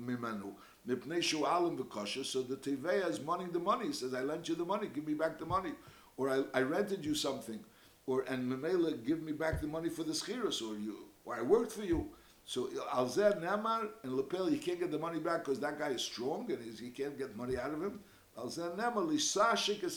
Mimenu 0.00 0.52
mipnei 0.86 1.22
alim. 1.46 1.76
So 2.24 2.42
the 2.42 2.56
tevei 2.56 3.08
is 3.08 3.20
money 3.20 3.46
the 3.52 3.58
money. 3.58 3.86
He 3.86 3.92
says, 3.92 4.14
"I 4.14 4.22
lent 4.22 4.48
you 4.48 4.54
the 4.54 4.64
money. 4.64 4.88
Give 4.88 5.06
me 5.06 5.14
back 5.14 5.38
the 5.38 5.46
money." 5.46 5.72
Or 6.16 6.28
I, 6.28 6.42
I 6.52 6.62
rented 6.62 7.04
you 7.04 7.14
something, 7.14 7.60
or 8.06 8.22
and 8.22 8.50
memela 8.50 9.04
give 9.04 9.22
me 9.22 9.32
back 9.32 9.60
the 9.60 9.66
money 9.66 9.88
for 9.88 10.02
the 10.04 10.12
schirus, 10.12 10.60
or 10.60 10.78
you, 10.78 11.06
or 11.24 11.34
I 11.34 11.42
worked 11.42 11.72
for 11.72 11.84
you. 11.84 12.10
So 12.44 12.66
Alzer 12.92 13.40
Nemar 13.40 13.88
and 14.02 14.16
Lepel, 14.16 14.50
you 14.50 14.58
can't 14.58 14.80
get 14.80 14.90
the 14.90 14.98
money 14.98 15.20
back 15.20 15.44
because 15.44 15.60
that 15.60 15.78
guy 15.78 15.90
is 15.90 16.02
strong 16.02 16.50
and 16.50 16.78
he 16.78 16.90
can't 16.90 17.16
get 17.16 17.36
money 17.36 17.56
out 17.56 17.72
of 17.72 17.80
him. 17.80 18.00
Alzer 18.36 18.76
Nemar 18.76 19.06
Lisashik. 19.08 19.88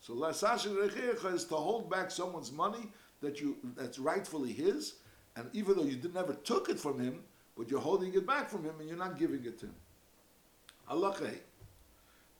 So 0.00 0.14
Lisashik 0.14 1.34
is 1.34 1.44
to 1.46 1.54
hold 1.56 1.90
back 1.90 2.10
someone's 2.10 2.52
money 2.52 2.92
that 3.20 3.40
you 3.40 3.56
that's 3.76 3.98
rightfully 3.98 4.52
his, 4.52 4.94
and 5.36 5.50
even 5.52 5.76
though 5.76 5.84
you 5.84 5.98
never 6.14 6.34
took 6.34 6.68
it 6.68 6.78
from 6.78 7.00
him, 7.00 7.24
but 7.60 7.70
you're 7.70 7.78
holding 7.78 8.14
it 8.14 8.26
back 8.26 8.48
from 8.48 8.64
him 8.64 8.72
and 8.80 8.88
you're 8.88 8.96
not 8.96 9.18
giving 9.18 9.44
it 9.44 9.58
to 9.58 9.66
him. 9.66 9.74
Halachei. 10.90 11.36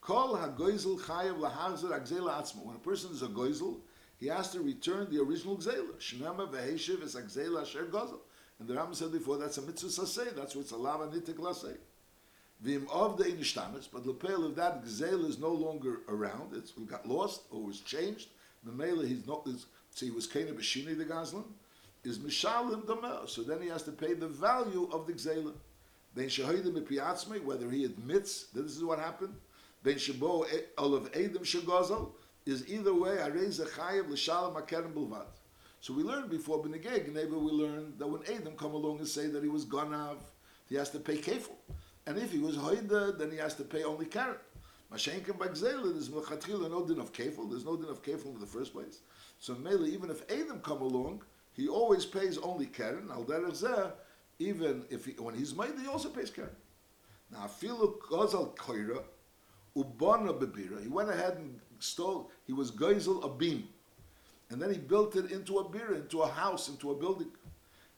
Kol 0.00 0.34
hagoizel 0.34 0.98
chayav 0.98 1.38
lahazir 1.38 1.90
agzela 1.90 2.40
atzma. 2.40 2.64
When 2.64 2.74
a 2.74 2.78
person 2.78 3.10
is 3.12 3.20
a 3.20 3.26
goizel, 3.26 3.80
he 4.16 4.28
has 4.28 4.50
to 4.52 4.60
return 4.60 5.08
the 5.10 5.20
original 5.20 5.58
gzela. 5.58 5.92
Shnema 5.98 6.50
veheshiv 6.50 7.02
is 7.02 7.16
agzela 7.16 7.60
asher 7.60 7.84
gozel. 7.92 8.20
And 8.58 8.66
the 8.66 8.72
Rambam 8.72 8.94
said 8.94 9.12
before 9.12 9.36
that's 9.36 9.58
a 9.58 9.62
mitzvah 9.62 9.88
saseh, 9.88 10.34
that's 10.34 10.56
what's 10.56 10.70
a 10.70 10.76
lava 10.78 11.08
nitik 11.08 11.36
laseh. 11.36 11.76
Vim 12.62 12.86
of 12.90 13.18
the 13.18 13.24
inishtamis, 13.24 13.88
but 13.92 14.06
lepel 14.06 14.46
of 14.46 14.56
that 14.56 14.82
gzel 14.86 15.28
is 15.28 15.38
no 15.38 15.50
longer 15.50 15.98
around, 16.08 16.54
it's 16.54 16.70
got 16.70 17.06
lost 17.06 17.42
or 17.50 17.62
was 17.62 17.80
changed. 17.80 18.28
The 18.64 19.06
he's 19.06 19.26
not. 19.26 19.46
So 19.90 20.06
he 20.06 20.12
was 20.12 20.26
kena 20.26 20.54
b'shini 20.54 20.96
the 20.96 21.04
gazlan 21.04 21.44
is 22.04 22.18
mishalim 22.18 22.86
damel. 22.86 23.26
So 23.26 23.42
then 23.42 23.60
he 23.60 23.68
has 23.68 23.82
to 23.84 23.92
pay 23.92 24.14
the 24.14 24.28
value 24.28 24.88
of 24.92 25.06
the 25.06 25.12
gzela. 25.12 25.52
Ben 26.14 26.26
Shahidim 26.26 26.72
Mipiatzme, 26.72 27.44
whether 27.44 27.70
he 27.70 27.84
admits 27.84 28.44
that 28.48 28.62
this 28.62 28.76
is 28.76 28.82
what 28.82 28.98
happened, 28.98 29.34
Ben 29.84 29.94
Shabo 29.94 30.44
Olav 30.76 31.12
Edim 31.12 31.42
Shagozal, 31.42 32.10
is 32.46 32.68
either 32.68 32.92
way, 32.92 33.22
I 33.22 33.28
raise 33.28 33.60
Areza 33.60 33.68
Chayev 33.68 34.08
L'Shalom 34.08 34.54
Akerem 34.54 34.92
Bulvad. 34.92 35.26
So 35.80 35.94
we 35.94 36.02
learned 36.02 36.28
before 36.30 36.62
Benegeg, 36.62 37.12
neighbor, 37.12 37.38
we 37.38 37.52
learned 37.52 37.98
that 37.98 38.06
when 38.06 38.22
Adam 38.24 38.54
come 38.56 38.74
along 38.74 38.98
and 38.98 39.08
say 39.08 39.28
that 39.28 39.42
he 39.42 39.48
was 39.48 39.64
Ganav, 39.64 40.16
he 40.68 40.74
has 40.74 40.90
to 40.90 40.98
pay 40.98 41.16
kefil. 41.16 41.54
And 42.06 42.18
if 42.18 42.32
he 42.32 42.38
was 42.38 42.56
Hoida, 42.56 43.16
then 43.16 43.30
he 43.30 43.36
has 43.38 43.54
to 43.54 43.64
pay 43.64 43.84
only 43.84 44.06
Karen. 44.06 44.36
Mashenka 44.92 45.32
Bagzela, 45.32 45.92
there's 45.92 46.10
no 46.10 46.84
din 46.84 46.98
of 46.98 47.12
kefil, 47.12 47.48
there's 47.48 47.64
no 47.64 47.76
din 47.76 47.88
of 47.88 48.02
kefil 48.02 48.34
in 48.34 48.40
the 48.40 48.46
first 48.46 48.72
place. 48.72 48.98
So 49.38 49.54
Mele, 49.54 49.86
even 49.86 50.10
if 50.10 50.28
Adam 50.30 50.60
come 50.60 50.82
along, 50.82 51.22
he 51.52 51.68
always 51.68 52.04
pays 52.04 52.38
only 52.38 52.66
Karen. 52.66 53.08
Al 53.10 53.24
Derech 53.24 53.92
even 54.38 54.84
if 54.88 55.04
he, 55.04 55.12
when 55.12 55.34
he's 55.34 55.54
made, 55.54 55.72
he 55.80 55.86
also 55.86 56.08
pays 56.08 56.30
Karen. 56.30 56.50
Now, 57.30 57.46
Filu 57.46 57.98
Gozal 58.00 58.56
Koira, 58.56 59.02
Ubana 59.76 60.36
Bebira, 60.36 60.82
he 60.82 60.88
went 60.88 61.10
ahead 61.10 61.36
and 61.36 61.60
stole, 61.78 62.30
he 62.46 62.52
was 62.52 62.72
Geisel 62.72 63.24
a 63.24 63.28
beam. 63.28 63.68
And 64.48 64.60
then 64.60 64.72
he 64.72 64.78
built 64.78 65.14
it 65.14 65.30
into 65.30 65.58
a 65.58 65.68
beer, 65.68 65.94
into 65.94 66.22
a 66.22 66.28
house, 66.28 66.68
into 66.68 66.90
a 66.90 66.94
building. 66.94 67.28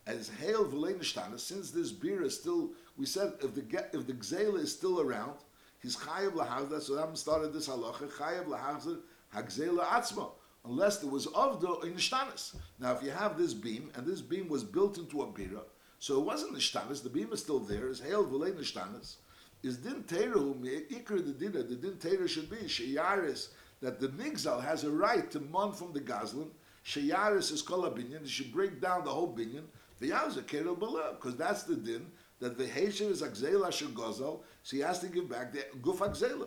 As 0.07 0.29
Hail 0.29 0.67
Vilenishtan, 0.67 1.39
since 1.39 1.71
this 1.71 1.93
beer 1.93 2.25
is 2.25 2.37
still, 2.37 2.71
we 2.99 3.07
said 3.07 3.33
if 3.41 3.55
the 3.55 3.63
if 3.93 4.07
the 4.07 4.13
Gzela 4.13 4.59
is 4.59 4.73
still 4.73 5.01
around, 5.01 5.39
he's 5.81 5.97
Chayev 5.97 6.33
Lahazda, 6.33 6.83
so 6.83 6.97
that 6.97 7.17
started 7.17 7.53
this 7.55 7.69
halacha, 7.69 8.11
Chayev 8.11 8.47
Lahazda, 8.47 8.99
Hagzela 9.33 9.85
Atzma 9.85 10.33
unless 10.65 10.99
there 10.99 11.11
was 11.11 11.27
avda 11.27 11.85
in 11.85 11.95
Nishtanis. 11.95 12.55
Now, 12.79 12.93
if 12.93 13.03
you 13.03 13.11
have 13.11 13.37
this 13.37 13.55
beam, 13.55 13.91
and 13.95 14.07
this 14.07 14.21
beam 14.21 14.49
was 14.49 14.65
built 14.65 14.99
into 14.99 15.23
a 15.23 15.27
bira, 15.27 15.63
so 15.99 16.21
it 16.21 16.25
wasn't 16.25 16.55
Nishtanis, 16.55 17.03
the 17.03 17.11
beam 17.11 17.33
is 17.33 17.41
still 17.41 17.59
there, 17.59 17.89
is 17.89 18.01
hail 18.01 18.25
v'lei 18.25 18.53
Nishtanis, 18.53 19.17
is 19.63 19.77
din 19.77 20.05
teru, 20.05 20.55
ikr 20.91 21.25
the 21.25 21.33
dinner, 21.33 21.63
the 21.63 21.77
din 21.77 21.97
teru 21.97 22.29
should 22.29 22.51
be, 22.51 22.57
sheyaris, 22.57 23.49
that 23.81 24.01
the 24.01 24.09
nigzal 24.09 24.63
has 24.63 24.85
a 24.85 24.91
right 24.91 25.31
to 25.31 25.41
mon 25.41 25.73
from 25.73 25.93
the 25.93 26.01
gazlan, 26.01 26.49
sheyaris 26.85 27.53
is 27.53 27.63
kol 27.63 27.83
binyan, 27.91 28.23
he 28.23 28.29
should 28.29 28.53
break 28.53 28.81
down 28.81 29.05
the 29.05 29.11
whole 29.11 29.35
binyan, 29.35 29.65
v'yawza 30.01 30.43
kerel 30.43 30.79
bala, 30.79 31.15
because 31.15 31.37
that's 31.37 31.65
the 31.65 31.77
din, 31.77 32.07
that 32.41 32.59
the 32.59 32.65
heisher 32.65 33.11
is 33.11 33.23
akzela 33.23 33.69
shagozal, 33.69 34.41
so 34.63 34.77
he 34.77 34.81
has 34.81 34.99
to 34.99 35.07
give 35.07 35.29
back 35.29 35.53
the 35.53 35.65
guf 35.81 35.99
akzela. 35.99 36.47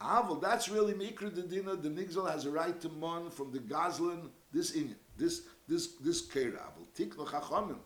Aval, 0.00 0.40
that's 0.40 0.68
really 0.68 0.94
Mikra 0.94 1.34
the 1.34 1.42
Dina. 1.42 1.74
The 1.74 1.88
Nigzal 1.88 2.30
has 2.30 2.46
a 2.46 2.50
right 2.50 2.80
to 2.80 2.88
mon 2.88 3.30
from 3.30 3.50
the 3.50 3.58
Gazlan, 3.58 4.30
this 4.52 4.72
Inyan, 4.76 4.94
this 5.16 5.42
this 5.66 5.94
this 6.00 6.20
Keir 6.22 6.52
Aval. 6.52 6.86
Tikno 6.96 7.26
Chachamim, 7.26 7.78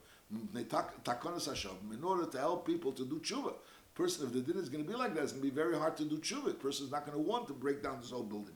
Takonas 1.04 1.46
Hashem, 1.46 1.70
in 1.92 2.04
order 2.04 2.26
to 2.26 2.38
help 2.38 2.66
people 2.66 2.92
to 2.92 3.04
do 3.04 3.18
tshuva. 3.20 3.54
Person, 3.94 4.26
if 4.26 4.32
the 4.32 4.40
din 4.40 4.56
is 4.56 4.68
going 4.68 4.84
to 4.84 4.90
be 4.90 4.96
like 4.96 5.14
that, 5.14 5.22
it's 5.22 5.32
going 5.32 5.42
to 5.42 5.50
be 5.50 5.54
very 5.54 5.76
hard 5.76 5.96
to 5.98 6.04
do 6.04 6.18
tshuva. 6.18 6.46
The 6.46 6.54
person 6.54 6.86
is 6.86 6.92
not 6.92 7.06
going 7.06 7.16
to 7.16 7.22
want 7.22 7.46
to 7.48 7.54
break 7.54 7.82
down 7.82 8.00
this 8.00 8.10
whole 8.10 8.22
building. 8.22 8.54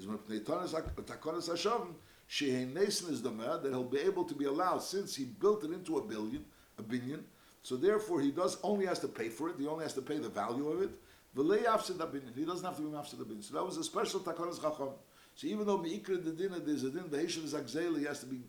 Takonas 0.00 1.48
Hashem, 1.48 1.94
Shehein 2.28 2.74
Nason 2.74 3.12
is 3.12 3.22
the 3.22 3.30
man 3.30 3.62
that 3.62 3.70
he'll 3.70 3.84
be 3.84 4.00
able 4.00 4.24
to 4.24 4.34
be 4.34 4.44
allowed 4.46 4.78
since 4.78 5.14
he 5.14 5.24
built 5.24 5.64
it 5.64 5.70
into 5.70 5.98
a 5.98 6.02
billion, 6.02 6.44
a 6.78 6.82
binyan. 6.82 7.22
So 7.62 7.76
therefore, 7.76 8.20
he 8.20 8.30
does 8.30 8.58
only 8.62 8.86
has 8.86 8.98
to 9.00 9.08
pay 9.08 9.28
for 9.28 9.48
it. 9.48 9.56
He 9.58 9.66
only 9.66 9.84
has 9.84 9.94
to 9.94 10.02
pay 10.02 10.18
the 10.18 10.28
value 10.28 10.68
of 10.68 10.82
it. 10.82 10.90
He 11.36 11.42
doesn't 11.42 12.64
have 12.64 12.76
to 12.76 12.82
be 12.82 12.88
mafsid 12.88 13.16
abin. 13.16 13.44
So 13.44 13.54
that 13.54 13.64
was 13.64 13.76
a 13.76 13.84
special 13.84 14.20
takonas 14.20 14.60
chacham. 14.60 14.90
So 15.34 15.46
even 15.46 15.66
though 15.66 15.78
meikra 15.78 16.24
the 16.24 16.30
dinner 16.30 16.58
there's 16.58 16.82
a 16.84 16.90
din 16.90 17.10
the 17.10 17.18
heshav 17.18 17.44
is 17.44 17.52
akzela, 17.52 17.98
he 17.98 18.04
has 18.06 18.20
to 18.20 18.26
be 18.26 18.40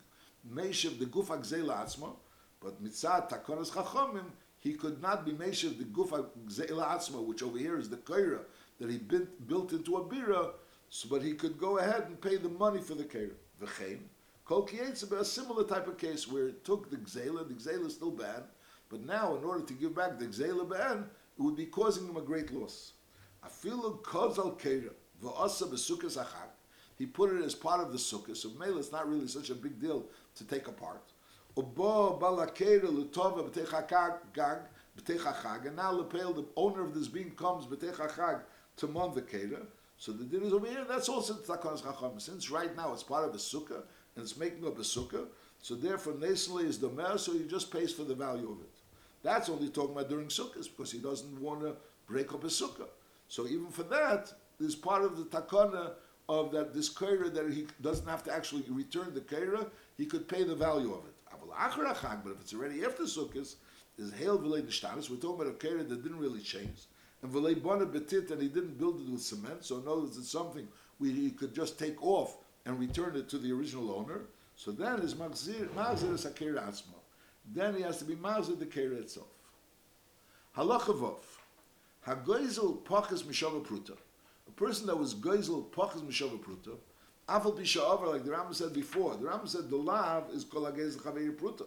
meishav 0.50 0.98
the 0.98 1.06
guf 1.06 1.28
akzela 1.28 1.84
atzma. 1.84 2.16
But 2.62 2.82
mitzad 2.82 3.30
takonas 3.30 3.72
chachamim, 3.72 4.26
he 4.60 4.74
could 4.74 5.02
not 5.02 5.26
be 5.26 5.34
meishav 5.34 5.78
the 5.78 5.84
guf 5.84 6.10
akzela 6.12 6.88
atzma, 6.96 7.24
which 7.26 7.44
over 7.44 7.58
here 7.58 7.78
is 7.78 7.90
the 7.90 7.98
kaira 7.98 8.40
that 8.80 8.90
he 8.90 8.98
built 8.98 9.74
into 9.74 9.98
a 9.98 10.04
bira. 10.06 10.52
So, 10.90 11.10
but 11.10 11.22
he 11.22 11.34
could 11.34 11.58
go 11.58 11.80
ahead 11.80 12.06
and 12.08 12.22
pay 12.22 12.38
the 12.38 12.48
money 12.48 12.80
for 12.80 12.96
the 12.96 13.04
kaira. 13.04 13.34
V'chein. 13.62 14.00
Kol 14.46 14.70
a 14.72 15.26
similar 15.26 15.66
type 15.66 15.88
of 15.88 15.98
case 15.98 16.26
where 16.26 16.48
it 16.48 16.64
took 16.64 16.90
the 16.90 16.96
gzela, 16.96 17.46
the 17.46 17.54
gzela 17.54 17.88
is 17.88 17.96
still 17.96 18.12
bad, 18.12 18.44
but 18.88 19.04
now 19.04 19.36
in 19.36 19.44
order 19.44 19.66
to 19.66 19.74
give 19.74 19.94
back 19.94 20.18
the 20.18 20.26
gzela 20.26 20.70
ban, 20.70 21.10
it 21.38 21.42
would 21.42 21.56
be 21.56 21.66
causing 21.66 22.08
him 22.08 22.18
a 22.18 22.22
great 22.22 22.54
loss. 22.54 22.94
Keira. 23.44 24.92
He 26.98 27.06
put 27.06 27.32
it 27.32 27.44
as 27.44 27.54
part 27.54 27.82
of 27.82 27.92
the 27.92 27.98
sukkah, 27.98 28.36
so 28.36 28.50
maybe 28.60 28.74
it's 28.74 28.92
not 28.92 29.08
really 29.08 29.28
such 29.28 29.52
a 29.52 29.56
big 29.56 29.80
deal 29.80 30.06
to 30.36 30.44
take 30.44 30.68
apart. 30.68 31.04
And 31.56 31.76
now 31.76 32.18
the 35.96 36.46
owner 36.56 36.84
of 36.84 36.94
this 36.94 37.08
being 37.08 37.32
comes 37.32 37.66
to 37.68 38.88
mon 38.88 39.16
the 39.16 39.22
kera. 39.22 39.66
So 39.98 40.12
the 40.12 40.24
din 40.24 40.44
is 40.44 40.54
over 40.54 40.68
here. 40.68 40.86
That's 40.88 41.10
also 41.10 41.34
takonas 41.34 41.84
chacham. 41.84 42.20
Since 42.20 42.52
right 42.52 42.76
now 42.76 42.94
it's 42.94 43.04
part 43.04 43.26
of 43.26 43.32
the 43.32 43.40
sukkah 43.40 43.84
and 44.16 44.24
it's 44.24 44.38
making 44.38 44.66
up 44.66 44.78
a 44.78 44.82
sukkah, 44.82 45.28
so 45.62 45.76
therefore 45.76 46.14
nasally 46.20 46.66
is 46.66 46.80
the 46.80 46.90
mer, 46.90 47.18
so 47.18 47.34
he 47.34 47.48
just 47.48 47.72
pays 47.72 47.94
for 47.94 48.04
the 48.04 48.16
value 48.16 48.52
of 48.52 48.62
it. 48.62 48.77
That's 49.24 49.50
only 49.50 49.70
talking 49.70 49.92
about 49.92 50.10
during 50.10 50.28
sukkahs 50.28 50.68
because 50.70 50.92
he 50.92 51.00
doesn't 51.00 51.42
want 51.42 51.62
to 51.62 51.76
break 52.08 52.34
up 52.34 52.44
his 52.44 52.60
sukkah. 52.60 52.88
So 53.28 53.48
even 53.48 53.68
for 53.68 53.84
that, 53.84 54.32
there's 54.60 54.76
part 54.76 55.04
of 55.04 55.18
the 55.18 55.26
takana 55.26 55.94
of 56.30 56.52
that 56.52 56.74
this 56.74 56.94
kaira 56.94 57.34
that 57.34 57.52
he 57.52 57.68
doesn't 57.82 58.08
have 58.08 58.24
to 58.26 58.34
actually 58.34 58.64
return 58.70 59.14
the 59.14 59.22
kaira, 59.22 59.70
he 59.98 60.06
could 60.06 60.28
pay 60.28 60.44
the 60.44 60.56
value 60.56 60.94
of 60.94 61.06
it. 61.06 61.14
But 61.30 62.32
if 62.32 62.42
it's 62.42 62.54
already 62.54 62.84
after 62.84 63.04
sukkahs, 63.04 63.56
is 63.98 64.14
hail 64.14 64.38
v'lei 64.38 64.62
nishtanis. 64.62 65.10
We're 65.10 65.18
talking 65.18 65.42
about 65.42 65.48
a 65.48 65.66
kaira 65.66 65.88
that 65.88 66.04
didn't 66.04 66.20
really 66.20 66.42
change, 66.42 66.86
and 67.22 67.32
v'lei 67.32 67.62
bona 67.62 67.86
betit, 67.86 68.30
and 68.32 68.42
he 68.42 68.48
didn't 68.48 68.78
build 68.78 69.02
it 69.02 69.10
with 69.10 69.22
cement. 69.22 69.66
So 69.66 69.78
in 69.78 69.88
other 69.88 70.02
words, 70.02 70.18
it's 70.18 70.32
something 70.32 70.68
we 71.00 71.12
he 71.12 71.32
could 71.32 71.56
just 71.56 71.80
take 71.80 72.02
off 72.04 72.38
and 72.66 72.80
return 72.80 73.16
it 73.16 73.30
to 73.30 73.38
the 73.38 73.52
original 73.52 73.92
owner. 73.92 74.22
So 74.56 74.72
then 74.72 75.00
is 75.00 75.16
machzir 75.16 75.68
machzir 75.70 76.14
is 76.14 76.26
a 76.26 76.32
kaira 76.32 76.68
atzma 76.68 76.98
then 77.54 77.76
he 77.76 77.82
has 77.82 77.98
to 78.00 78.06
be 78.06 78.16
mazid 78.16 78.60
the 78.60 78.66
kera 78.66 79.00
itself. 79.00 79.28
Halacha 80.56 80.98
vov. 80.98 81.18
Hagoizel 82.06 82.84
pachas 82.84 83.24
mishava 83.24 83.64
pruta. 83.64 83.98
A 84.48 84.52
person 84.52 84.88
that 84.88 84.98
was 84.98 85.14
goizel 85.16 85.66
pachas 85.70 86.02
mishava 86.02 86.40
pruta, 86.40 86.78
afal 87.28 87.58
pisha 87.58 88.08
like 88.08 88.24
the 88.24 88.32
Rambam 88.32 88.56
said 88.56 88.74
before. 88.74 89.16
The 89.16 89.26
Rambam 89.26 89.48
said 89.48 89.70
the 89.70 89.78
lav 89.78 90.30
is 90.34 90.44
kol 90.44 90.64
hagez 90.64 90.98
l'chavei 90.98 91.36
pruta. 91.36 91.66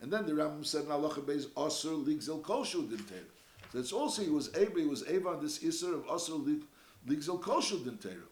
And 0.00 0.12
then 0.12 0.26
the 0.26 0.32
Rambam 0.32 0.64
said 0.64 0.84
in 0.84 0.88
halacha 0.88 1.22
beis 1.22 1.46
osur 1.48 2.04
ligzel 2.04 2.42
koshu 2.42 2.88
dintera. 2.88 3.24
So 3.72 3.78
it's 3.78 3.92
also 3.92 4.22
he 4.22 4.30
was 4.30 4.54
able, 4.56 4.80
he 4.80 4.86
was 4.86 5.06
able 5.06 5.30
on 5.30 5.42
this 5.42 5.58
isser 5.60 5.94
of 5.94 6.06
osur 6.06 6.62
ligzel 7.06 7.40
koshu 7.40 7.78
dintera. 7.84 8.26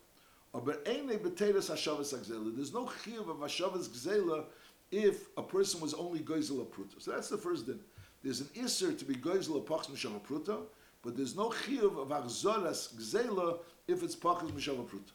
But 0.64 0.84
there's 0.86 2.72
no 2.72 2.86
chiyuv 2.86 3.28
of 3.28 3.36
hashavas 3.36 3.88
gzela 3.90 4.44
if 4.90 5.26
a 5.36 5.42
person 5.42 5.80
was 5.80 5.94
only 5.94 6.20
Geisel 6.20 6.64
Pruta. 6.66 7.00
So 7.00 7.10
that's 7.10 7.28
the 7.28 7.38
first 7.38 7.66
din. 7.66 7.80
There's 8.22 8.40
an 8.40 8.48
Isser 8.56 8.98
to 8.98 9.04
be 9.04 9.14
Geisel 9.14 9.64
Pachs 9.64 9.88
Mishava 9.88 10.20
Pruta, 10.20 10.60
but 11.02 11.16
there's 11.16 11.36
no 11.36 11.50
Chiyuv 11.50 11.98
of 11.98 12.08
Achzoras 12.08 12.94
Gzela 12.94 13.58
if 13.86 14.02
it's 14.02 14.16
Pachs 14.16 14.50
Mishava 14.50 14.84
Pruta. 14.84 15.12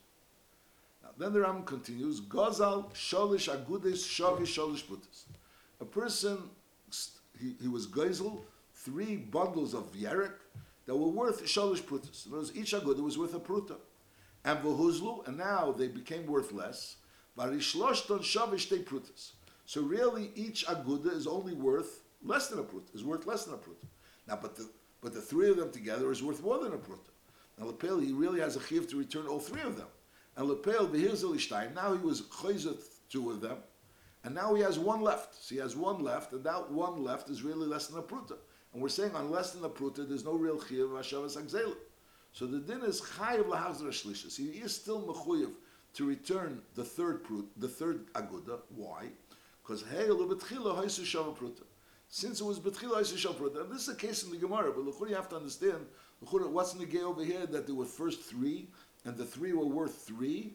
Now, 1.03 1.09
then 1.17 1.33
the 1.33 1.41
Ram 1.41 1.63
continues, 1.63 2.21
Gozal 2.21 2.91
Sholish 2.93 3.49
Agudes 3.49 4.05
Shavi 4.05 4.41
Sholish 4.41 4.83
Prutas. 4.83 5.23
A 5.79 5.85
person, 5.85 6.37
he, 7.39 7.55
he 7.61 7.67
was 7.67 7.87
Geisel, 7.87 8.41
three 8.75 9.15
bundles 9.15 9.73
of 9.73 9.91
Yerek 9.93 10.33
that 10.85 10.95
were 10.95 11.07
worth 11.07 11.43
Sholish 11.45 11.81
Prutas. 11.81 12.25
In 12.25 12.33
other 12.33 12.41
words, 12.41 12.55
each 12.55 12.73
Agudah 12.73 13.01
was 13.01 13.17
worth 13.17 13.33
a 13.33 13.39
Pruta. 13.39 13.77
And 14.43 14.59
Vahuzlu, 14.59 15.27
and 15.27 15.37
now 15.37 15.71
they 15.71 15.87
became 15.87 16.25
worth 16.25 16.51
less. 16.51 16.95
Varishloshton 17.37 18.19
Shavish 18.19 18.69
Te 18.69 18.79
Prutas. 18.79 19.31
So 19.65 19.81
really, 19.81 20.31
each 20.35 20.65
aguda 20.65 21.13
is 21.13 21.27
only 21.27 21.53
worth 21.53 22.01
less 22.23 22.47
than 22.47 22.59
a 22.59 22.63
prut. 22.63 22.83
Is 22.93 23.03
worth 23.03 23.25
less 23.25 23.45
than 23.45 23.53
a 23.53 23.57
prut. 23.57 23.77
Now, 24.27 24.37
but 24.41 24.55
the 24.55 24.69
but 25.01 25.13
the 25.13 25.21
three 25.21 25.49
of 25.49 25.57
them 25.57 25.71
together 25.71 26.11
is 26.11 26.21
worth 26.21 26.43
more 26.43 26.59
than 26.59 26.73
a 26.73 26.77
prut. 26.77 26.99
Now 27.57 27.65
Lepel, 27.65 27.99
he 27.99 28.13
really 28.13 28.39
has 28.39 28.55
a 28.55 28.61
chiv 28.61 28.87
to 28.89 28.97
return 28.97 29.27
all 29.27 29.39
three 29.39 29.61
of 29.61 29.75
them. 29.75 29.87
And 30.37 30.47
Lepel, 30.47 30.87
the 30.87 31.71
now 31.75 31.93
he 31.93 31.99
was 31.99 32.21
chayzat 32.21 32.81
two 33.09 33.31
of 33.31 33.41
them, 33.41 33.57
and 34.23 34.33
now 34.33 34.53
he 34.53 34.61
has 34.61 34.79
one 34.79 35.01
left. 35.01 35.43
So 35.43 35.55
he 35.55 35.61
has 35.61 35.75
one 35.75 36.03
left, 36.03 36.33
and 36.33 36.43
that 36.43 36.71
one 36.71 37.03
left 37.03 37.29
is 37.29 37.43
really 37.43 37.67
less 37.67 37.87
than 37.87 37.99
a 37.99 38.03
pruta. 38.03 38.37
And 38.73 38.81
we're 38.81 38.89
saying 38.89 39.15
on 39.15 39.31
less 39.31 39.51
than 39.51 39.65
a 39.65 39.69
pruta, 39.69 40.07
there's 40.07 40.23
no 40.23 40.33
real 40.33 40.61
chiv 40.61 40.87
Hashavas 40.87 41.37
Agzela. 41.37 41.75
So 42.31 42.45
the 42.45 42.59
din 42.59 42.83
is 42.83 43.01
chayiv 43.01 43.45
lahazra 43.45 43.89
shlishas. 43.89 44.37
He 44.37 44.59
is 44.59 44.73
still 44.73 45.01
mechuyev 45.01 45.51
to 45.95 46.05
return 46.05 46.61
the 46.75 46.83
third 46.83 47.23
prut, 47.23 47.45
the 47.57 47.67
third 47.67 48.11
aguda. 48.13 48.59
Why? 48.69 49.07
Because 49.63 49.83
Hegel 49.83 50.17
betchila 50.27 50.81
haisu 50.81 51.01
shava 51.01 51.35
pruta. 51.35 51.63
Since 52.07 52.41
it 52.41 52.43
was 52.43 52.59
betchila 52.59 52.97
haisu 53.01 53.15
shava 53.15 53.35
pruta, 53.35 53.61
and 53.61 53.71
this 53.71 53.83
is 53.83 53.89
a 53.89 53.95
case 53.95 54.23
in 54.23 54.31
the 54.31 54.37
Gemara, 54.37 54.71
but 54.71 54.83
look, 54.83 54.97
you 55.07 55.15
have 55.15 55.29
to 55.29 55.37
understand 55.37 55.85
what's 56.19 56.73
in 56.73 56.79
the 56.79 56.85
gay 56.85 57.01
over 57.01 57.23
here 57.23 57.45
that 57.47 57.65
there 57.65 57.75
were 57.75 57.85
first 57.85 58.21
three, 58.21 58.67
and 59.05 59.17
the 59.17 59.25
three 59.25 59.53
were 59.53 59.65
worth 59.65 60.05
three, 60.05 60.53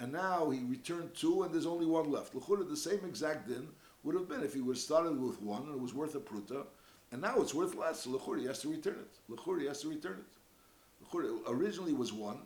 and 0.00 0.12
now 0.12 0.50
he 0.50 0.60
returned 0.60 1.14
two, 1.14 1.42
and 1.42 1.54
there's 1.54 1.66
only 1.66 1.86
one 1.86 2.10
left. 2.10 2.34
L'chura, 2.34 2.68
the 2.68 2.76
same 2.76 3.00
exact 3.04 3.48
din 3.48 3.68
would 4.02 4.14
have 4.14 4.28
been 4.28 4.42
if 4.42 4.54
he 4.54 4.60
would 4.60 4.76
have 4.76 4.82
started 4.82 5.20
with 5.20 5.40
one 5.42 5.62
and 5.62 5.74
it 5.74 5.80
was 5.80 5.94
worth 5.94 6.14
a 6.14 6.20
pruta, 6.20 6.66
and 7.12 7.22
now 7.22 7.40
it's 7.40 7.54
worth 7.54 7.74
less. 7.74 8.00
So 8.00 8.34
he 8.34 8.46
has 8.46 8.60
to 8.60 8.68
return 8.68 8.96
it. 8.98 9.32
Lechuri 9.32 9.62
he 9.62 9.66
has 9.66 9.80
to 9.82 9.88
return 9.88 10.18
it. 10.18 11.06
Lechuri 11.06 11.38
originally 11.48 11.92
was 11.92 12.12
one, 12.12 12.40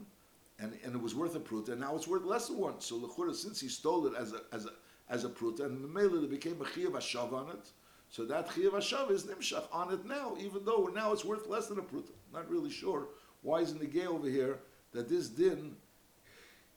and, 0.60 0.72
and 0.84 0.94
it 0.94 1.00
was 1.00 1.14
worth 1.14 1.34
a 1.34 1.40
pruta, 1.40 1.70
and 1.70 1.80
now 1.80 1.96
it's 1.96 2.06
worth 2.06 2.24
less 2.24 2.48
than 2.48 2.58
one. 2.58 2.80
So 2.80 2.96
Lechuri, 2.96 3.34
since 3.34 3.60
he 3.60 3.68
stole 3.68 4.06
it 4.06 4.14
as 4.14 4.32
a 4.32 4.42
as 4.52 4.66
a 4.66 4.70
as 5.10 5.24
a 5.24 5.28
pruta, 5.28 5.60
and 5.66 5.82
the 5.82 5.88
mele 5.88 6.26
became 6.26 6.60
a 6.60 6.64
chiyav 6.64 6.92
ashav 6.92 7.32
on 7.32 7.50
it. 7.50 7.70
So 8.10 8.24
that 8.26 8.48
chiyav 8.48 8.72
ashav 8.72 9.10
is 9.10 9.24
nimshach 9.24 9.64
on 9.72 9.92
it 9.92 10.04
now, 10.04 10.36
even 10.40 10.64
though 10.64 10.90
now 10.94 11.12
it's 11.12 11.24
worth 11.24 11.46
less 11.48 11.66
than 11.66 11.78
a 11.78 11.82
pruta. 11.82 12.12
Not 12.32 12.50
really 12.50 12.70
sure 12.70 13.08
why 13.42 13.60
is 13.60 13.72
in 13.72 13.78
the 13.78 13.86
gay 13.86 14.06
over 14.06 14.28
here 14.28 14.58
that 14.92 15.08
this 15.08 15.28
din 15.28 15.76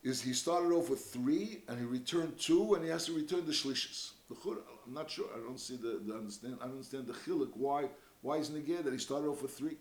is 0.03 0.21
he 0.21 0.33
started 0.33 0.71
off 0.73 0.89
with 0.89 0.99
three 0.99 1.63
and 1.67 1.79
he 1.79 1.85
returned 1.85 2.37
two 2.39 2.73
and 2.73 2.83
he 2.83 2.89
has 2.89 3.05
to 3.05 3.13
return 3.13 3.45
the 3.45 3.51
shlishis. 3.51 4.11
The 4.29 4.35
chur, 4.35 4.57
I'm 4.85 4.93
not 4.93 5.09
sure. 5.09 5.25
I 5.35 5.39
don't 5.39 5.59
see 5.59 5.75
the, 5.75 6.01
the 6.05 6.13
understand. 6.15 6.57
I 6.59 6.65
don't 6.65 6.73
understand 6.73 7.07
the 7.07 7.13
chiluk. 7.13 7.51
Why? 7.55 7.85
Why 8.21 8.37
is 8.37 8.49
negay 8.49 8.83
that 8.83 8.93
he 8.93 8.99
started 8.99 9.27
off 9.27 9.41
with 9.41 9.51
three? 9.51 9.77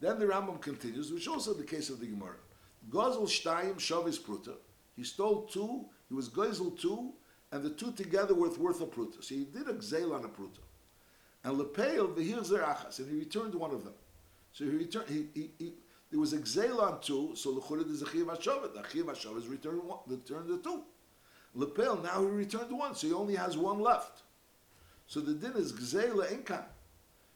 Then 0.00 0.18
the 0.18 0.26
Rambam 0.26 0.60
continues, 0.60 1.12
which 1.12 1.26
also 1.26 1.52
the 1.52 1.64
case 1.64 1.90
of 1.90 2.00
the 2.00 2.06
Gemara. 2.06 2.36
Gozel 2.88 3.24
shtayim 3.24 3.76
shavis 3.76 4.18
pruta. 4.18 4.54
He 4.96 5.04
stole 5.04 5.42
two. 5.42 5.86
He 6.08 6.14
was 6.14 6.28
gozel 6.28 6.78
two, 6.80 7.12
and 7.52 7.62
the 7.62 7.70
two 7.70 7.92
together 7.92 8.34
were 8.34 8.50
worth 8.50 8.80
a 8.80 8.86
pruta. 8.86 9.22
So 9.22 9.34
he 9.34 9.44
did 9.44 9.68
a 9.68 9.74
gzeil 9.74 10.14
on 10.14 10.24
a 10.24 10.28
pruta. 10.28 10.60
And 11.44 11.58
lepeil 11.58 12.14
v'hir 12.14 12.64
achas, 12.64 12.98
and 12.98 13.10
he 13.10 13.18
returned 13.18 13.54
one 13.54 13.70
of 13.70 13.84
them. 13.84 13.94
So 14.52 14.64
he 14.64 14.70
returned. 14.70 15.08
He, 15.08 15.26
he, 15.34 15.50
he 15.58 15.72
there 16.10 16.20
was 16.20 16.32
a 16.32 16.38
gzeil 16.38 16.80
on 16.80 17.00
two, 17.00 17.32
so 17.34 17.52
the 17.52 17.60
churid 17.60 17.90
is 17.90 18.02
a 18.02 18.06
chiv 18.06 18.26
hashavet. 18.26 18.74
The 18.74 18.82
chiv 18.90 19.06
hashavet 19.06 19.48
returned 19.50 19.84
one, 19.84 19.98
returned 20.06 20.48
the 20.48 20.58
two. 20.58 20.82
Lepel, 21.54 22.02
now 22.02 22.20
he 22.22 22.28
returned 22.28 22.70
one, 22.70 22.94
so 22.94 23.06
he 23.06 23.12
only 23.12 23.34
has 23.34 23.56
one 23.56 23.80
left. 23.80 24.22
So 25.06 25.20
the 25.20 25.34
din 25.34 25.52
is 25.56 25.72
gzeila 25.72 26.30
inkan. 26.30 26.64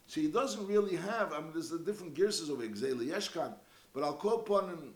So 0.07 0.21
he 0.21 0.29
doesn't 0.29 0.67
really 0.67 0.97
have, 0.97 1.33
I 1.33 1.41
mean, 1.41 1.53
there's 1.53 1.71
the 1.71 1.79
different 1.79 2.15
gears 2.15 2.49
over 2.49 2.67
gzeila 2.67 3.07
yeshkan, 3.07 3.55
but 3.95 4.05
I'll 4.05 4.15
call 4.15 4.37
upon 4.37 4.69
him, 4.69 4.95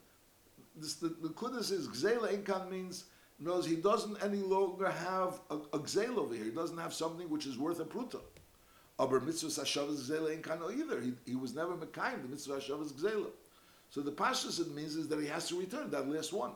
this, 0.76 0.94
the, 0.94 1.08
the 1.08 1.28
kudus 1.30 1.73
is 1.73 1.88
gzeila 1.88 2.42
inkan 2.42 2.70
means, 2.70 3.04
knows 3.38 3.66
he 3.66 3.76
doesn't 3.76 4.23
any 4.23 4.38
longer 4.38 4.90
have 4.90 5.40
a, 5.50 5.57
a 5.73 6.19
over 6.19 6.35
here. 6.35 6.45
He 6.45 6.50
doesn't 6.50 6.78
have 6.78 6.95
something 6.95 7.28
which 7.28 7.47
is 7.47 7.59
worth 7.59 7.81
a 7.81 7.85
pruta. 7.85 8.21
Aber 8.99 9.21
mitzvah 9.21 9.49
hashavas 9.49 10.11
gzeila 10.11 10.40
inkan 10.40 10.78
either. 10.78 11.00
He, 11.00 11.12
he 11.26 11.37
was 11.37 11.55
never 11.55 11.75
mekayim, 11.75 12.23
the 12.23 12.28
mitzvah 12.28 12.55
hashavas 12.57 12.93
gzeila. 12.93 13.28
So 13.90 14.00
the 14.00 14.12
pashtus 14.12 14.61
it 14.61 14.75
means 14.75 14.97
is 14.97 15.09
that 15.09 15.21
he 15.21 15.26
has 15.26 15.49
to 15.49 15.59
return 15.59 15.90
that 15.90 16.09
last 16.09 16.33
one. 16.33 16.52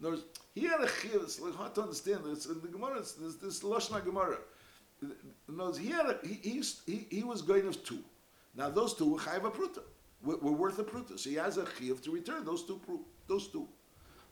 In 0.00 0.08
words, 0.08 0.22
he 0.54 0.62
had 0.62 0.80
a 0.80 0.88
chiv. 0.88 1.20
It's 1.22 1.40
like 1.40 1.54
hard 1.54 1.74
to 1.76 1.82
understand. 1.82 2.22
It's 2.26 2.46
in 2.46 2.60
the 2.60 2.68
Gemara. 2.68 2.98
It's 2.98 3.12
this, 3.12 3.36
this 3.36 3.62
Lashna 3.62 4.04
Gemara. 4.04 4.38
In 5.02 5.56
words, 5.56 5.78
he 5.78 5.88
had 5.88 6.06
a, 6.06 6.18
he, 6.26 6.62
he, 6.86 7.06
he 7.10 7.22
was 7.22 7.42
going 7.42 7.66
of 7.68 7.82
two. 7.84 8.00
Now 8.56 8.70
those 8.70 8.94
two 8.94 9.12
were 9.12 9.18
chayiv 9.18 9.44
a 9.44 9.50
pruta. 9.50 9.82
Were, 10.24 10.36
were 10.38 10.52
worth 10.52 10.78
a 10.78 10.84
pruta. 10.84 11.18
So 11.18 11.30
he 11.30 11.36
has 11.36 11.58
a 11.58 11.66
chiv 11.78 12.02
to 12.02 12.10
return 12.10 12.44
those 12.44 12.64
two. 12.64 12.80
Those 13.28 13.48
two. 13.48 13.68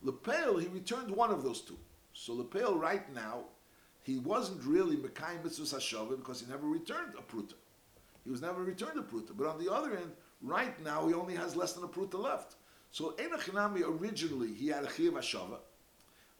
Lepel, 0.02 0.58
he 0.58 0.66
returned 0.68 1.10
one 1.10 1.30
of 1.30 1.44
those 1.44 1.60
two. 1.60 1.78
So 2.12 2.34
Lepel, 2.34 2.76
right 2.76 3.12
now, 3.14 3.44
he 4.02 4.18
wasn't 4.18 4.64
really 4.64 4.96
Mekayim 4.96 5.44
Mitzvah 5.44 5.76
Hashava 5.76 6.16
because 6.16 6.40
he 6.40 6.50
never 6.50 6.66
returned 6.66 7.14
a 7.16 7.22
pruta. 7.22 7.54
He 8.24 8.30
was 8.30 8.42
never 8.42 8.62
returned 8.62 8.98
a 8.98 9.02
pruta. 9.02 9.36
But 9.36 9.46
on 9.46 9.62
the 9.62 9.72
other 9.72 9.96
end, 9.96 10.12
right 10.40 10.80
now, 10.82 11.06
he 11.08 11.14
only 11.14 11.34
has 11.34 11.56
less 11.56 11.72
than 11.72 11.84
a 11.84 11.88
pruta 11.88 12.20
left. 12.20 12.56
So 12.90 13.12
Enochinami 13.12 13.82
originally 13.84 14.52
he 14.52 14.68
had 14.68 14.84
a 14.84 14.90
chiv 14.90 15.14
ashava. 15.14 15.58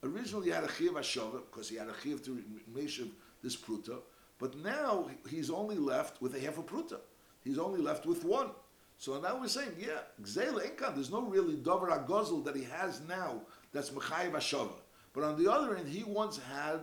Originally 0.05 0.49
he 0.49 0.53
had 0.53 0.65
a 0.65 0.71
chiv 0.71 0.93
ashava 0.93 1.41
because 1.51 1.69
he 1.69 1.77
had 1.77 1.89
a 1.89 1.95
chiv 2.03 2.23
to 2.25 2.43
meshav 2.75 3.09
this 3.43 3.57
pruta. 3.57 4.01
But 4.39 4.59
now 4.59 5.09
he's 5.29 5.51
only 5.51 5.77
left 5.77 6.21
with 6.21 6.35
a 6.35 6.41
half 6.41 6.59
a 6.59 6.63
pruta. 6.63 6.99
He's 7.43 7.59
only 7.59 7.81
left 7.81 8.05
with 8.05 8.25
one. 8.25 8.51
So 8.99 9.19
now 9.19 9.41
we're 9.41 9.49
saying, 9.49 9.73
yeah, 9.79 10.01
gzeila 10.23 10.77
inkan. 10.77 10.95
There's 10.95 11.11
no 11.11 11.23
really 11.23 11.57
davar 11.57 12.07
agozel 12.07 12.45
that 12.45 12.55
he 12.55 12.65
has 12.65 13.01
now 13.09 13.41
that's 13.73 13.91
mechayiv 13.91 14.33
ashava. 14.33 14.75
But 15.13 15.25
on 15.25 15.43
the 15.43 15.51
other 15.51 15.77
end, 15.77 15.89
he 15.89 16.05
once 16.05 16.39
had 16.39 16.81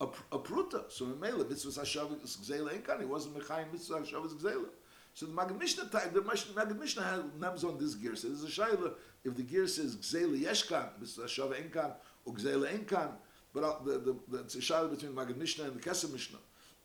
a, 0.00 0.06
a 0.32 0.38
pruta. 0.38 0.90
So 0.90 1.06
in 1.06 1.18
Mela, 1.20 1.44
mitzvah 1.44 1.80
hashava 1.80 2.22
is 2.22 2.36
gzeila 2.36 2.80
inkan. 2.80 3.00
He 3.00 3.06
wasn't 3.06 3.38
mechayiv 3.38 3.72
mitzvah 3.72 4.00
hashava 4.00 4.26
is 4.26 4.34
gzeila. 4.34 4.66
So 5.14 5.26
the 5.26 5.32
Maggid 5.32 5.58
Mishnah 5.58 5.84
the 6.12 6.22
Maggid 6.22 6.78
Mishnah 6.78 7.02
has 7.02 7.22
names 7.40 7.62
on 7.62 7.78
this 7.78 7.94
gear. 7.94 8.16
So 8.16 8.28
there's 8.28 8.42
a 8.42 8.48
shayla 8.48 8.94
if 9.24 9.36
the 9.36 9.42
gear 9.42 9.66
says 9.66 9.96
Gzeila 9.96 10.38
Yeshkan, 10.38 10.88
mitzvah 11.00 11.24
Shava 11.24 11.54
Enkan, 11.54 11.92
or 12.24 12.34
Gzeila 12.34 12.70
Enkan, 12.70 13.12
but 13.54 13.84
the, 13.84 13.92
the, 13.92 14.16
the, 14.28 14.38
it's 14.40 14.56
a 14.56 14.58
shayla 14.58 14.90
between 14.90 15.14
Maggid 15.14 15.38
Mishnah 15.38 15.64
and 15.64 15.80
the 15.80 15.80
Kesef 15.80 16.12
Mishnah. 16.12 16.38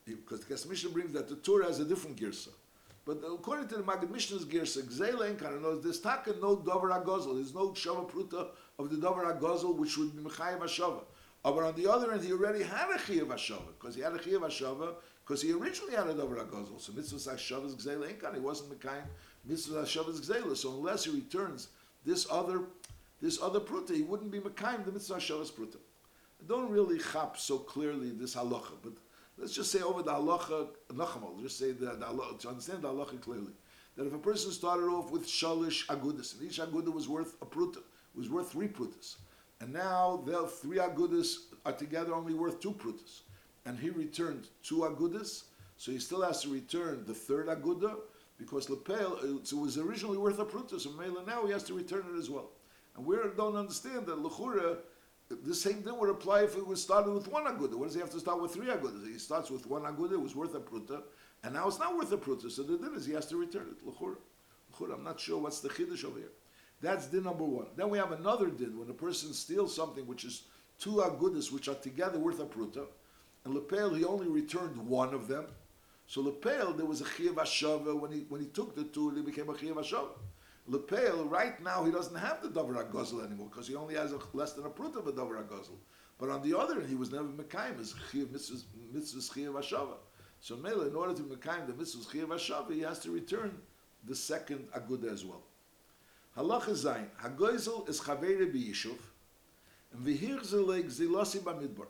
Because 0.05 0.45
the 0.45 0.53
Kesef 0.53 0.69
Mishnah 0.69 0.91
brings 0.91 1.11
that 1.13 1.27
the 1.27 1.35
Torah 1.35 1.65
has 1.65 1.79
a 1.79 1.85
different 1.85 2.17
girsa. 2.17 2.49
But 3.09 3.23
according 3.25 3.69
to 3.69 3.77
the 3.77 3.83
Maggid 3.83 4.11
Mishnah's 4.11 4.45
girsa, 4.45 4.83
Enkan, 4.83 5.53
and 5.53 5.63
knows 5.63 5.81
there's 5.81 5.99
taka 5.99 6.35
no 6.39 6.57
Dover 6.57 6.89
Agozel, 6.89 7.37
there's 7.37 7.55
no 7.55 7.69
Shava 7.69 8.07
Pruta 8.07 8.49
of 8.77 8.91
the 8.91 8.97
Dover 8.97 9.23
Agozel, 9.23 9.75
which 9.75 9.97
would 9.97 10.15
be 10.15 10.21
Mechayiv 10.21 10.59
HaShava. 10.59 11.01
But 11.41 11.63
on 11.63 11.73
the 11.73 11.91
other 11.91 12.11
end, 12.11 12.23
he 12.23 12.31
already 12.31 12.61
had 12.61 12.87
a 12.91 12.99
Chiyav 12.99 13.29
HaShava, 13.29 13.65
because 13.79 13.95
he 13.95 14.01
had 14.01 14.13
a 14.13 14.19
Chiyav 14.19 14.41
HaShava, 14.41 14.93
because 15.25 15.41
he 15.41 15.51
originally 15.53 15.95
had 15.95 16.05
a 16.05 16.13
Dover 16.13 16.35
Agozel. 16.35 16.79
So 16.79 16.93
Mitzvah 16.93 17.31
Hashav 17.31 17.65
is 17.65 17.73
Gzeila 17.73 18.13
Enkan, 18.13 18.35
he 18.35 18.39
wasn't 18.39 18.79
Mekayim 18.79 19.01
Mitzvah 19.43 19.81
Hashav 19.81 20.07
is 20.09 20.21
Gzeila. 20.21 20.55
So 20.55 20.69
unless 20.69 21.05
he 21.05 21.11
returns 21.11 21.69
this 22.05 22.27
other 22.29 22.61
this 23.23 23.41
other 23.41 23.59
pruta, 23.59 23.95
he 23.95 24.03
wouldn't 24.03 24.29
be 24.29 24.39
Mekayim 24.39 24.85
the 24.85 24.91
Mitzvah 24.91 25.15
Hashav 25.15 25.41
is 25.41 25.49
pruta. 25.49 25.77
I 25.77 26.47
don't 26.47 26.69
really 26.69 26.99
chap 26.99 27.37
so 27.37 27.57
clearly 27.57 28.11
this 28.11 28.35
halacha, 28.35 28.73
but 28.83 28.93
let's 29.39 29.53
just 29.53 29.71
say 29.71 29.81
over 29.81 30.03
the 30.03 30.11
halacha, 30.11 30.67
nachamal, 30.93 31.41
just 31.41 31.57
say 31.57 31.71
the, 31.71 31.85
the 31.85 32.05
halacha, 32.05 32.39
to 32.39 32.49
understand 32.49 32.81
the 32.81 32.87
halacha 32.87 33.19
clearly, 33.21 33.53
that 33.95 34.05
if 34.05 34.13
a 34.13 34.19
person 34.19 34.51
started 34.51 34.85
off 34.85 35.11
with 35.11 35.25
shalish 35.25 35.85
agudas, 35.87 36.39
and 36.39 36.49
each 36.49 36.59
agudah 36.59 36.93
was 36.93 37.07
worth 37.07 37.35
a 37.41 37.45
pruta, 37.45 37.81
was 38.15 38.29
worth 38.29 38.51
three 38.51 38.67
prutas, 38.67 39.17
and 39.61 39.73
now 39.73 40.21
the 40.25 40.47
three 40.47 40.77
agudas 40.77 41.35
are 41.65 41.73
together 41.73 42.13
only 42.13 42.33
worth 42.33 42.59
two 42.59 42.71
prutas 42.71 43.21
and 43.65 43.77
he 43.77 43.89
returned 43.89 44.47
two 44.63 44.77
agudas, 44.77 45.43
so 45.77 45.91
he 45.91 45.99
still 45.99 46.23
has 46.23 46.41
to 46.41 46.49
return 46.49 47.03
the 47.05 47.13
third 47.13 47.47
aguda 47.47 47.95
because 48.37 48.69
lepel 48.69 49.17
it 49.23 49.53
was 49.53 49.77
originally 49.77 50.17
worth 50.17 50.39
a 50.39 50.45
pruta, 50.45 50.79
so 50.79 50.89
now 51.25 51.45
he 51.45 51.51
has 51.51 51.63
to 51.63 51.73
return 51.73 52.03
it 52.13 52.17
as 52.17 52.29
well. 52.29 52.49
And 52.95 53.05
we 53.05 53.15
don't 53.37 53.55
understand 53.55 54.07
that 54.07 54.17
lechura 54.17 54.77
the 55.29 55.53
same 55.53 55.83
thing 55.83 55.97
would 55.97 56.09
apply 56.09 56.41
if 56.41 56.57
it 56.57 56.65
was 56.65 56.81
started 56.81 57.11
with 57.11 57.27
one 57.27 57.45
aguda. 57.45 57.75
What 57.75 57.85
does 57.85 57.93
he 57.93 57.99
have 57.99 58.09
to 58.11 58.19
start 58.19 58.41
with 58.41 58.53
three 58.53 58.67
agudas? 58.67 59.05
He 59.05 59.19
starts 59.19 59.51
with 59.51 59.67
one 59.67 59.83
aguda, 59.83 60.13
it 60.13 60.21
was 60.21 60.35
worth 60.35 60.55
a 60.55 60.59
pruta, 60.59 61.03
and 61.43 61.53
now 61.53 61.67
it's 61.67 61.79
not 61.79 61.95
worth 61.95 62.11
a 62.11 62.17
pruta. 62.17 62.49
So 62.49 62.63
the 62.63 62.77
din 62.77 62.95
is 62.95 63.05
he 63.05 63.13
has 63.13 63.27
to 63.27 63.37
return 63.37 63.67
it. 63.69 63.85
Lechura. 63.85 64.15
I'm 64.93 65.03
not 65.03 65.19
sure 65.19 65.37
what's 65.39 65.59
the 65.59 65.69
chiddush 65.69 66.05
over 66.05 66.19
here. 66.19 66.31
That's 66.81 67.07
din 67.07 67.23
number 67.23 67.43
one. 67.43 67.67
Then 67.75 67.89
we 67.89 67.97
have 67.97 68.11
another 68.11 68.47
din 68.47 68.79
when 68.79 68.89
a 68.89 68.93
person 68.93 69.33
steals 69.33 69.75
something 69.75 70.07
which 70.07 70.23
is 70.23 70.43
two 70.79 70.95
agudas 70.95 71.51
which 71.51 71.67
are 71.67 71.75
together 71.75 72.17
worth 72.17 72.39
a 72.39 72.45
pruta. 72.45 72.85
And 73.45 73.53
Lepel, 73.53 73.93
he 73.93 74.05
only 74.05 74.27
returned 74.27 74.77
one 74.77 75.13
of 75.13 75.27
them. 75.27 75.45
So 76.07 76.21
Lepel, 76.21 76.73
there 76.73 76.85
was 76.85 77.01
a 77.01 77.05
Chiyav 77.05 77.35
Hashava. 77.35 77.99
When 77.99 78.11
he, 78.11 78.25
when 78.29 78.41
he 78.41 78.47
took 78.47 78.75
the 78.75 78.85
two, 78.85 79.15
it 79.15 79.25
became 79.25 79.49
a 79.49 79.53
Chiyav. 79.53 80.07
Lepel, 80.69 81.25
right 81.25 81.61
now, 81.63 81.83
he 81.83 81.91
doesn't 81.91 82.15
have 82.15 82.43
the 82.43 82.49
Dover 82.49 82.75
HaGozel 82.75 83.25
anymore 83.25 83.47
because 83.49 83.67
he 83.67 83.75
only 83.75 83.95
has 83.95 84.13
a, 84.13 84.19
less 84.33 84.53
than 84.53 84.65
a 84.65 84.69
prut 84.69 84.95
of 84.95 85.07
a 85.07 85.11
Dover 85.11 85.35
HaGozel. 85.35 85.77
But 86.19 86.29
on 86.29 86.43
the 86.43 86.57
other 86.57 86.75
hand, 86.75 86.87
he 86.87 86.95
was 86.95 87.11
never 87.11 87.27
Mekayim, 87.27 87.79
as 87.79 87.95
Chiyav 88.11 88.27
Mitzvah's 88.27 89.29
Chiyav 89.29 89.53
Hashava. 89.53 89.95
So 90.41 90.55
Mela, 90.55 90.87
in 90.87 90.95
order 90.95 91.13
to 91.15 91.23
Mekayim 91.23 91.65
the 91.65 91.73
Mitzvah's 91.73 92.05
Chiyav 92.07 92.27
Hashava, 92.27 92.73
he 92.73 92.81
has 92.81 92.99
to 92.99 93.11
return 93.11 93.57
the 94.05 94.15
second 94.15 94.67
Aguda 94.75 95.11
as 95.11 95.25
well. 95.25 95.41
Halacha 96.37 96.71
Zayin, 96.71 97.07
HaGozel 97.21 97.89
is 97.89 97.99
Chavere 97.99 98.53
B'Yishuv, 98.53 98.97
and 99.93 100.05
V'hir 100.05 100.39
Zelek 100.41 100.85
Zilosi 100.85 101.39
B'Midbar. 101.39 101.87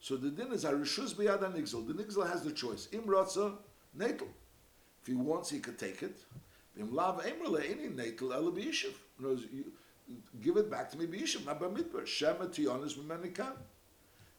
So 0.00 0.16
the 0.16 0.30
din 0.30 0.52
is 0.52 0.64
Arishus 0.64 1.14
B'yad 1.14 1.40
Nigzel. 1.54 1.86
The 1.86 1.92
Nigzel 1.92 2.26
has 2.26 2.42
the 2.42 2.52
choice. 2.52 2.88
Im 2.92 3.02
Rotza, 3.02 3.58
Natal. 3.94 4.28
If 5.02 5.08
he 5.08 5.14
wants, 5.14 5.50
he 5.50 5.58
could 5.58 5.78
take 5.78 6.02
it. 6.02 6.18
Any 6.78 7.88
Natal, 7.88 8.52
B'yishiv. 8.52 8.94
Give 10.42 10.56
it 10.56 10.70
back 10.70 10.90
to 10.90 10.98
me 10.98 11.06
B'yishiv, 11.06 11.46
not 11.46 11.60
B'midbar. 11.60 12.06
Shema 12.06 12.46
Tionis 12.46 12.94
B'menikan. 12.94 13.52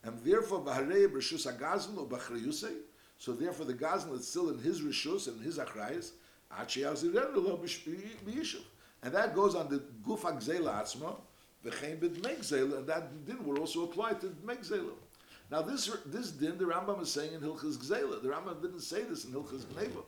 And 0.04 0.20
therefore, 0.24 0.62
B'harei 0.62 1.08
B'rishus 1.08 1.46
HaGazl 1.52 1.98
or 1.98 2.08
B'chrayusei. 2.08 2.76
So 3.17 3.34
therefore, 3.34 3.65
the 3.67 3.74
Gazl 3.74 4.17
is 4.17 4.28
still 4.28 4.50
in 4.50 4.58
his 4.58 4.82
Rishus 4.82 5.28
and 5.28 5.39
his 5.41 5.60
Achrayas. 5.60 6.12
And 9.04 9.13
that 9.13 9.36
goes 9.36 9.56
on 9.56 9.70
the 9.70 9.84
Guf 10.06 10.22
HaGzela 10.22 10.82
Atzma, 10.82 11.15
V'chein 11.63 12.00
B'dmeg 12.00 12.78
and 12.78 12.88
that 12.88 13.26
din 13.26 13.46
will 13.46 13.60
also 13.60 13.84
apply 13.84 14.13
to 14.13 14.28
Dmeg 14.28 14.65
now 15.52 15.62
this 15.62 15.91
this 16.06 16.32
din 16.32 16.58
the 16.58 16.63
Rambam 16.63 17.02
is 17.02 17.12
saying 17.12 17.34
in 17.34 17.41
Hilchas 17.41 17.78
Gzela. 17.78 18.22
The 18.22 18.30
Rambam 18.30 18.62
didn't 18.62 18.80
say 18.80 19.04
this 19.04 19.26
in 19.26 19.34
Hilchas 19.34 19.65
Gneva. 19.65 20.04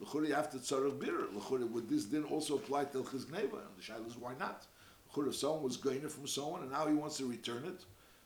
L'churi 0.00 0.32
after 0.32 0.58
tzarech 0.58 0.98
bir. 0.98 1.28
L'churi 1.34 1.64
would 1.64 1.88
this 1.88 2.04
din 2.04 2.24
also 2.24 2.56
apply 2.56 2.84
to 2.84 2.98
Hilchas 2.98 3.26
Gneva? 3.26 3.60
And 3.66 3.76
the 3.76 3.82
shaila 3.82 4.06
is 4.06 4.16
why 4.16 4.32
not? 4.38 4.66
L'churi 5.10 5.34
someone 5.34 5.62
was 5.62 5.76
going 5.76 6.06
from 6.08 6.26
someone 6.26 6.62
and 6.62 6.70
now 6.70 6.86
he 6.86 6.94
wants 6.94 7.16
to 7.18 7.26
return 7.26 7.64
it, 7.64 7.84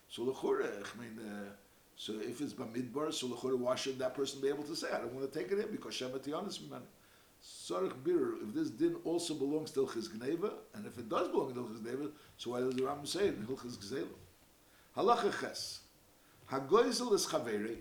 so 0.09 0.23
l'churi 0.23 0.65
I 0.65 1.01
mean. 1.01 1.19
Uh, 1.19 1.49
So 1.95 2.13
if 2.13 2.41
it's 2.41 2.53
Bamidbar, 2.53 3.13
so 3.13 3.27
why 3.27 3.75
should 3.75 3.99
that 3.99 4.15
person 4.15 4.41
be 4.41 4.49
able 4.49 4.63
to 4.63 4.75
say, 4.75 4.87
I 4.91 4.97
don't 4.97 5.13
want 5.13 5.31
to 5.31 5.39
take 5.39 5.51
it 5.51 5.59
in 5.59 5.71
because 5.71 5.93
Shemati 5.93 6.31
man. 6.69 6.81
Sarach 7.43 8.03
Bir, 8.03 8.35
if 8.41 8.53
this 8.53 8.69
din 8.69 8.95
also 9.03 9.33
belongs 9.33 9.71
to 9.71 9.81
Hilchis 9.81 10.09
Gneva, 10.09 10.51
and 10.73 10.85
if 10.85 10.97
it 10.97 11.09
does 11.09 11.27
belong 11.27 11.53
to 11.53 11.59
Hilchis 11.59 11.81
Gneva, 11.81 12.09
so 12.37 12.51
why 12.51 12.61
does 12.61 12.73
the 12.73 12.81
Rambam 12.81 13.05
say 13.05 13.27
it 13.27 13.35
in 13.35 13.45
Hilchis 13.45 13.77
Gzela? 13.77 14.07
Halacha 14.97 15.39
Ches. 15.39 15.81
Hagoizel 16.49 17.13
is 17.13 17.25
Chaveri, 17.27 17.77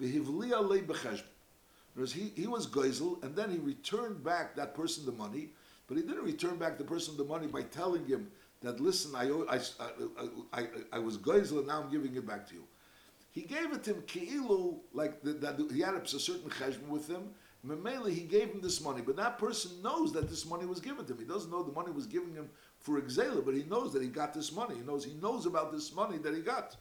v'hivliya 0.00 0.68
lei 0.68 0.80
b'cheshbon. 0.80 1.33
Whereas 1.94 2.12
he, 2.12 2.32
he 2.34 2.46
was 2.46 2.66
Geisel, 2.66 3.22
and 3.22 3.36
then 3.36 3.50
he 3.50 3.58
returned 3.58 4.22
back 4.24 4.56
that 4.56 4.74
person 4.74 5.06
the 5.06 5.12
money, 5.12 5.50
but 5.86 5.96
he 5.96 6.02
didn't 6.02 6.24
return 6.24 6.56
back 6.56 6.76
the 6.76 6.84
person 6.84 7.16
the 7.16 7.24
money 7.24 7.46
by 7.46 7.62
telling 7.62 8.04
him 8.06 8.30
that, 8.62 8.80
listen, 8.80 9.14
I, 9.14 9.30
I, 9.48 9.60
I, 10.52 10.60
I, 10.60 10.66
I 10.94 10.98
was 10.98 11.18
Geisel 11.18 11.58
and 11.58 11.66
now 11.66 11.82
I'm 11.82 11.90
giving 11.90 12.16
it 12.16 12.26
back 12.26 12.48
to 12.48 12.54
you. 12.54 12.64
He 13.30 13.42
gave 13.42 13.72
it 13.72 13.82
to 13.84 13.94
him 13.94 14.02
ki'ilu, 14.06 14.78
like 14.92 15.22
the, 15.22 15.32
that 15.34 15.60
he 15.72 15.80
had 15.80 15.94
a 15.94 16.06
certain 16.06 16.48
cheshbon 16.50 16.88
with 16.88 17.08
him. 17.08 17.30
Memele, 17.66 18.12
he 18.12 18.20
gave 18.20 18.50
him 18.50 18.60
this 18.60 18.80
money, 18.80 19.02
but 19.04 19.16
that 19.16 19.38
person 19.38 19.70
knows 19.82 20.12
that 20.12 20.28
this 20.28 20.46
money 20.46 20.66
was 20.66 20.80
given 20.80 21.04
to 21.06 21.12
him. 21.12 21.18
He 21.18 21.24
doesn't 21.24 21.50
know 21.50 21.62
the 21.62 21.72
money 21.72 21.90
was 21.90 22.06
given 22.06 22.34
him 22.34 22.48
for 22.78 23.00
exela, 23.00 23.44
but 23.44 23.54
he 23.54 23.64
knows 23.64 23.92
that 23.92 24.02
he 24.02 24.08
got 24.08 24.34
this 24.34 24.52
money. 24.52 24.76
He 24.76 24.82
knows 24.82 25.04
he 25.04 25.14
knows 25.14 25.46
about 25.46 25.72
this 25.72 25.94
money 25.94 26.18
that 26.18 26.34
he 26.34 26.42
got. 26.42 26.76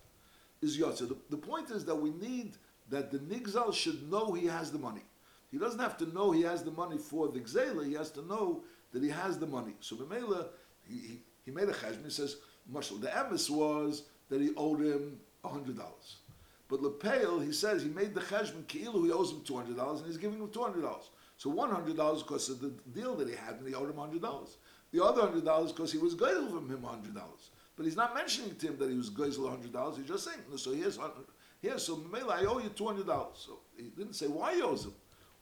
Is 0.61 0.77
yotze. 0.77 1.07
The, 1.07 1.17
the 1.29 1.37
point 1.37 1.71
is 1.71 1.83
that 1.85 1.95
we 1.95 2.11
need 2.11 2.57
that 2.89 3.11
the 3.11 3.19
nigzal 3.19 3.73
should 3.73 4.09
know 4.09 4.33
he 4.33 4.47
has 4.47 4.71
the 4.71 4.79
money. 4.79 5.03
He 5.51 5.57
doesn't 5.57 5.79
have 5.79 5.97
to 5.97 6.05
know 6.13 6.31
he 6.31 6.41
has 6.41 6.63
the 6.63 6.71
money 6.71 6.97
for 6.97 7.27
the 7.27 7.39
gzela. 7.39 7.85
He 7.85 7.93
has 7.93 8.11
to 8.11 8.25
know 8.25 8.63
that 8.91 9.03
he 9.03 9.09
has 9.09 9.37
the 9.37 9.45
money. 9.45 9.73
So 9.81 9.95
Memele, 9.95 10.47
he, 10.87 10.95
he, 10.95 11.19
he 11.45 11.51
made 11.51 11.69
a 11.69 11.73
cheshbon. 11.73 12.05
He 12.05 12.09
says, 12.09 12.37
Marshal, 12.67 12.97
the 12.97 13.07
emes 13.07 13.49
was 13.49 14.03
that 14.29 14.41
he 14.41 14.51
owed 14.55 14.81
him 14.81 15.19
hundred 15.45 15.77
dollars. 15.77 16.17
But 16.69 16.81
Lepel, 16.81 17.39
he 17.39 17.51
says 17.51 17.83
he 17.83 17.89
made 17.89 18.15
the 18.15 18.21
cheshbon 18.21 18.63
ki'ilu, 18.65 19.05
he 19.05 19.11
owes 19.11 19.31
him 19.31 19.41
two 19.43 19.55
hundred 19.55 19.77
dollars, 19.77 19.99
and 19.99 20.07
he's 20.07 20.17
giving 20.17 20.39
him 20.39 20.49
two 20.49 20.63
hundred 20.63 20.81
dollars. 20.81 21.09
So 21.37 21.49
one 21.49 21.69
hundred 21.69 21.97
dollars 21.97 22.23
because 22.23 22.49
of 22.49 22.61
the 22.61 22.69
deal 22.93 23.15
that 23.15 23.27
he 23.27 23.35
had, 23.35 23.55
and 23.55 23.67
he 23.67 23.75
owed 23.75 23.89
him 23.89 23.97
hundred 23.97 24.21
dollars. 24.21 24.57
The 24.91 25.03
other 25.03 25.21
hundred 25.21 25.45
dollars 25.45 25.71
because 25.71 25.91
he 25.91 25.97
was 25.97 26.15
geisel 26.15 26.49
from 26.49 26.69
him 26.69 26.83
hundred 26.83 27.15
dollars. 27.15 27.51
But 27.75 27.85
he's 27.85 27.95
not 27.95 28.15
mentioning 28.15 28.55
to 28.55 28.67
him 28.67 28.77
that 28.77 28.89
he 28.89 28.97
was 28.97 29.09
geisel 29.09 29.49
hundred 29.49 29.73
dollars. 29.73 29.97
He's 29.97 30.07
just 30.07 30.23
saying, 30.23 30.39
so 30.55 30.71
he 30.71 30.79
here's 30.79 30.97
here. 31.63 31.79
So 31.79 31.97
Mela, 32.11 32.35
I 32.35 32.45
owe 32.45 32.59
you 32.59 32.69
two 32.69 32.85
hundred 32.85 33.07
dollars. 33.07 33.37
So 33.47 33.59
he 33.75 33.85
didn't 33.85 34.13
say 34.13 34.27
why 34.27 34.53
he 34.55 34.61
owes 34.61 34.85
him, 34.85 34.93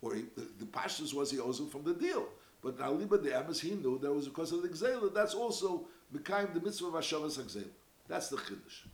or 0.02 0.16
he, 0.16 0.26
the, 0.36 0.48
the 0.64 1.16
was 1.18 1.32
he 1.32 1.40
owes 1.40 1.60
him 1.60 1.68
from 1.68 1.84
the 1.84 1.94
deal. 1.94 2.26
But 2.62 2.80
now 2.80 2.94
Aliba 2.94 3.22
the 3.22 3.38
Amos, 3.38 3.60
he 3.60 3.72
knew 3.72 3.98
that 4.00 4.14
was 4.14 4.28
because 4.28 4.54
of 4.54 4.62
the 4.62 4.70
Gzela. 4.70 5.14
That's 5.14 5.34
also 5.34 5.88
became 6.14 6.48
the 6.54 6.62
mitzvah 6.62 6.88
of 6.88 6.94
Hashavas 6.94 7.38
Gzela. 7.40 7.66
That's 8.08 8.30
the 8.30 8.38
chiddush. 8.38 8.88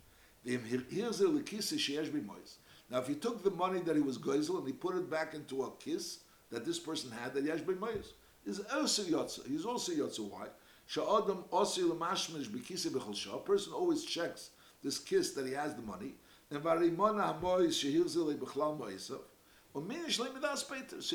Here's 0.43 1.19
the 1.19 1.25
lekisa 1.25 1.75
sheyesh 1.75 2.09
b'mois. 2.09 2.55
Now, 2.89 2.99
if 2.99 3.07
he 3.07 3.15
took 3.15 3.43
the 3.43 3.51
money 3.51 3.81
that 3.81 3.95
he 3.95 4.01
was 4.01 4.17
geisel 4.17 4.59
and 4.59 4.67
he 4.67 4.71
put 4.71 4.95
it 4.95 5.09
back 5.09 5.33
into 5.33 5.63
a 5.63 5.71
kiss 5.71 6.19
that 6.49 6.63
this 6.65 6.79
person 6.79 7.11
had 7.11 7.33
that 7.33 7.43
yesh 7.43 7.59
b'mois, 7.59 8.13
is 8.45 8.61
also 8.73 9.03
yotza. 9.03 9.45
He's 9.45 9.65
also 9.65 9.91
yotza. 9.91 10.19
Why? 10.19 10.47
Sha'adam 10.87 11.43
osi 11.51 11.83
l'mashmish 11.83 12.47
b'kisa 12.47 12.87
b'chol 12.87 13.35
A 13.35 13.39
person 13.39 13.73
always 13.73 14.05
checks 14.05 14.51
this 14.81 14.99
kiss 14.99 15.31
that 15.31 15.45
he 15.45 15.53
has 15.53 15.75
the 15.75 15.81
money. 15.81 16.15
So 16.49 16.60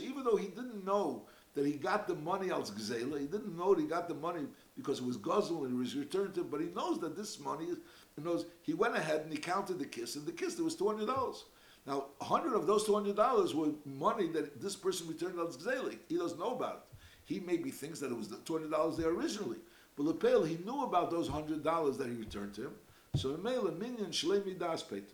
even 0.01 0.25
though 0.25 0.37
he 0.37 0.47
didn't 0.49 0.85
know 0.85 1.27
that 1.55 1.67
he 1.67 1.73
got 1.73 2.07
the 2.07 2.15
money 2.15 2.51
als 2.51 2.71
gzela, 2.71 3.19
he 3.21 3.27
didn't 3.27 3.57
know 3.57 3.75
that 3.75 3.81
he 3.81 3.87
got 3.87 4.09
the 4.09 4.15
money 4.15 4.47
because 4.77 4.99
it 5.01 5.05
was 5.05 5.17
guzzle 5.17 5.65
and 5.65 5.75
it 5.75 5.79
was 5.79 5.97
returned 5.97 6.35
to 6.35 6.41
him, 6.41 6.49
but 6.51 6.61
he 6.61 6.69
knows 6.69 6.99
that 7.01 7.17
this 7.17 7.41
money 7.41 7.67
he 8.17 8.23
knows, 8.23 8.47
he 8.63 8.75
went 8.75 8.97
ahead 8.97 9.23
and 9.23 9.33
he 9.33 9.39
counted 9.39 9.79
the 9.79 9.87
kiss, 9.87 10.17
and 10.17 10.27
the 10.27 10.33
kiss, 10.33 10.55
there 10.55 10.65
was 10.65 10.77
$200. 10.77 11.07
Now, 11.87 12.07
100 12.19 12.55
of 12.55 12.67
those 12.67 12.85
$200 12.85 13.55
were 13.55 13.73
money 13.85 14.29
that 14.29 14.61
this 14.61 14.77
person 14.77 15.09
returned 15.09 15.39
als 15.39 15.57
gzela. 15.57 15.97
He 16.09 16.17
doesn't 16.17 16.39
know 16.39 16.55
about 16.55 16.75
it. 16.75 16.83
He 17.25 17.41
maybe 17.41 17.71
thinks 17.71 18.01
that 18.01 18.11
it 18.11 18.17
was 18.17 18.29
the 18.29 18.37
$200 18.37 18.97
there 18.97 19.09
originally. 19.09 19.59
But 19.97 20.07
Lepel, 20.07 20.45
he 20.45 20.59
knew 20.65 20.85
about 20.85 21.11
those 21.11 21.29
$100 21.29 21.97
that 21.99 22.09
he 22.09 22.15
returned 22.15 22.55
to 22.55 22.63
him. 22.63 22.75
So, 23.15 23.37
Mele, 23.37 23.73
Minyan, 23.73 24.11
Shlemi 24.11 24.59
Das 24.59 24.83
Peter. 24.83 25.05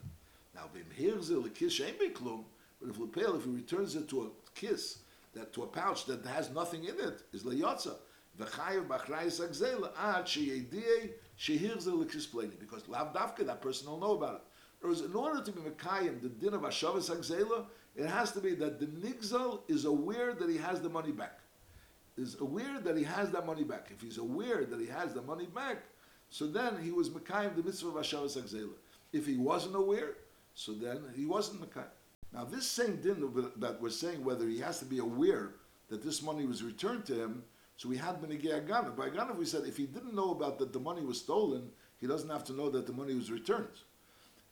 Now, 0.54 0.70
Vim 0.72 0.86
Hirzel, 0.96 1.42
the 1.42 1.50
kiss, 1.50 1.80
ain't 1.80 1.98
klum. 2.14 2.44
But 2.80 2.90
if 2.90 2.96
the 2.96 3.02
Lepel, 3.02 3.36
if 3.36 3.44
he 3.44 3.50
returns 3.50 3.96
it 3.96 4.08
to 4.10 4.22
a 4.22 4.28
kiss, 4.54 4.98
that 5.34 5.52
to 5.54 5.64
a 5.64 5.66
pouch 5.66 6.04
that 6.06 6.24
has 6.24 6.48
nothing 6.50 6.84
in 6.84 6.94
it, 7.00 7.22
is 7.32 7.42
Leyotza. 7.42 7.94
V'chayev 8.38 8.86
b'achrayis 8.86 9.40
agzela 9.40 9.90
ad 9.98 10.26
sheyediyeh 10.26 11.10
shehirzel 11.36 11.98
l'kispleni. 11.98 12.56
Because 12.60 12.88
lav 12.88 13.12
dafka, 13.12 13.44
that 13.44 13.60
person 13.60 13.90
will 13.90 13.98
know 13.98 14.14
about 14.14 14.34
it. 14.34 14.42
Whereas 14.80 15.00
in 15.00 15.14
order 15.14 15.42
to 15.42 15.50
be 15.50 15.60
Mekayim, 15.60 16.22
the 16.22 16.28
din 16.28 16.54
of 16.54 16.60
Hashavas 16.60 17.10
Agzela, 17.10 17.66
it 17.96 18.06
has 18.06 18.30
to 18.30 18.40
be 18.40 18.54
that 18.54 18.78
the 18.78 18.86
Nigzal 18.86 19.62
is 19.66 19.86
aware 19.86 20.34
that 20.34 20.48
he 20.48 20.56
has 20.56 20.80
the 20.80 20.88
money 20.88 21.10
back. 21.10 21.40
Is 22.16 22.36
aware 22.40 22.78
that 22.80 22.96
he 22.96 23.02
has 23.02 23.32
that 23.32 23.44
money 23.44 23.64
back. 23.64 23.88
If 23.90 24.00
he's 24.00 24.18
aware 24.18 24.64
that 24.64 24.78
he 24.78 24.86
has 24.86 25.14
the 25.14 25.22
money 25.22 25.46
back, 25.46 25.78
so 26.30 26.46
then 26.46 26.82
he 26.82 26.90
was 26.90 27.10
Mekayim 27.10 27.56
the 27.56 27.62
mitzvah 27.62 27.88
of 27.88 27.94
Hashavas 27.94 28.36
Agzela. 28.36 28.70
If 29.12 29.26
he 29.26 29.36
wasn't 29.36 29.76
aware, 29.76 30.14
so 30.54 30.72
then 30.72 31.00
he 31.16 31.24
wasn't 31.24 31.62
Mekayim. 31.62 31.86
Now, 32.32 32.44
this 32.44 32.66
same 32.66 32.96
din 32.96 33.26
that 33.56 33.80
we're 33.80 33.88
saying 33.90 34.22
whether 34.22 34.46
he 34.46 34.58
has 34.58 34.78
to 34.80 34.84
be 34.84 34.98
aware 34.98 35.52
that 35.88 36.02
this 36.02 36.22
money 36.22 36.44
was 36.44 36.62
returned 36.62 37.06
to 37.06 37.14
him, 37.14 37.42
so 37.76 37.88
we 37.88 37.96
had 37.96 38.20
Benegei 38.20 38.66
Aganav. 38.66 38.96
By 38.96 39.08
Aganav, 39.08 39.36
we 39.36 39.46
said 39.46 39.64
if 39.66 39.76
he 39.76 39.86
didn't 39.86 40.14
know 40.14 40.32
about 40.32 40.58
that 40.58 40.72
the 40.72 40.80
money 40.80 41.02
was 41.02 41.18
stolen, 41.18 41.70
he 41.98 42.06
doesn't 42.06 42.28
have 42.28 42.44
to 42.44 42.52
know 42.52 42.68
that 42.70 42.86
the 42.86 42.92
money 42.92 43.14
was 43.14 43.30
returned. 43.30 43.68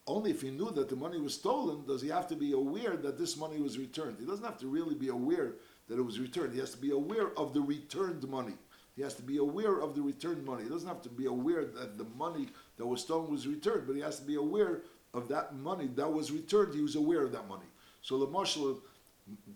Only 0.06 0.30
if 0.30 0.40
he 0.40 0.50
knew 0.50 0.70
that 0.70 0.88
the 0.88 0.96
money 0.96 1.18
was 1.18 1.34
stolen 1.34 1.84
does 1.84 2.00
he 2.00 2.08
have 2.08 2.28
to 2.28 2.36
be 2.36 2.52
aware 2.52 2.96
that 2.96 3.18
this 3.18 3.36
money 3.36 3.60
was 3.60 3.76
returned. 3.76 4.18
He 4.20 4.24
doesn't 4.24 4.44
have 4.44 4.58
to 4.58 4.68
really 4.68 4.94
be 4.94 5.08
aware 5.08 5.54
that 5.88 5.98
it 5.98 6.02
was 6.02 6.20
returned. 6.20 6.52
He 6.52 6.60
has 6.60 6.70
to 6.70 6.78
be 6.78 6.92
aware 6.92 7.36
of 7.36 7.52
the 7.52 7.60
returned 7.60 8.26
money. 8.28 8.54
He 8.96 9.02
has 9.02 9.14
to 9.14 9.22
be 9.22 9.36
aware 9.36 9.80
of 9.80 9.94
the 9.94 10.00
returned 10.00 10.44
money. 10.44 10.64
He 10.64 10.70
doesn't 10.70 10.88
have 10.88 11.02
to 11.02 11.10
be 11.10 11.26
aware 11.26 11.66
that 11.66 11.98
the 11.98 12.06
money 12.16 12.48
that 12.78 12.86
was 12.86 13.02
stolen 13.02 13.30
was 13.30 13.46
returned, 13.46 13.86
but 13.86 13.94
he 13.94 14.00
has 14.00 14.18
to 14.18 14.24
be 14.24 14.36
aware 14.36 14.80
of 15.12 15.28
that 15.28 15.54
money 15.54 15.88
that 15.96 16.10
was 16.10 16.32
returned. 16.32 16.74
He 16.74 16.80
was 16.80 16.96
aware 16.96 17.22
of 17.22 17.32
that 17.32 17.46
money. 17.46 17.66
So 18.00 18.18
the 18.18 18.26
marshal, 18.26 18.80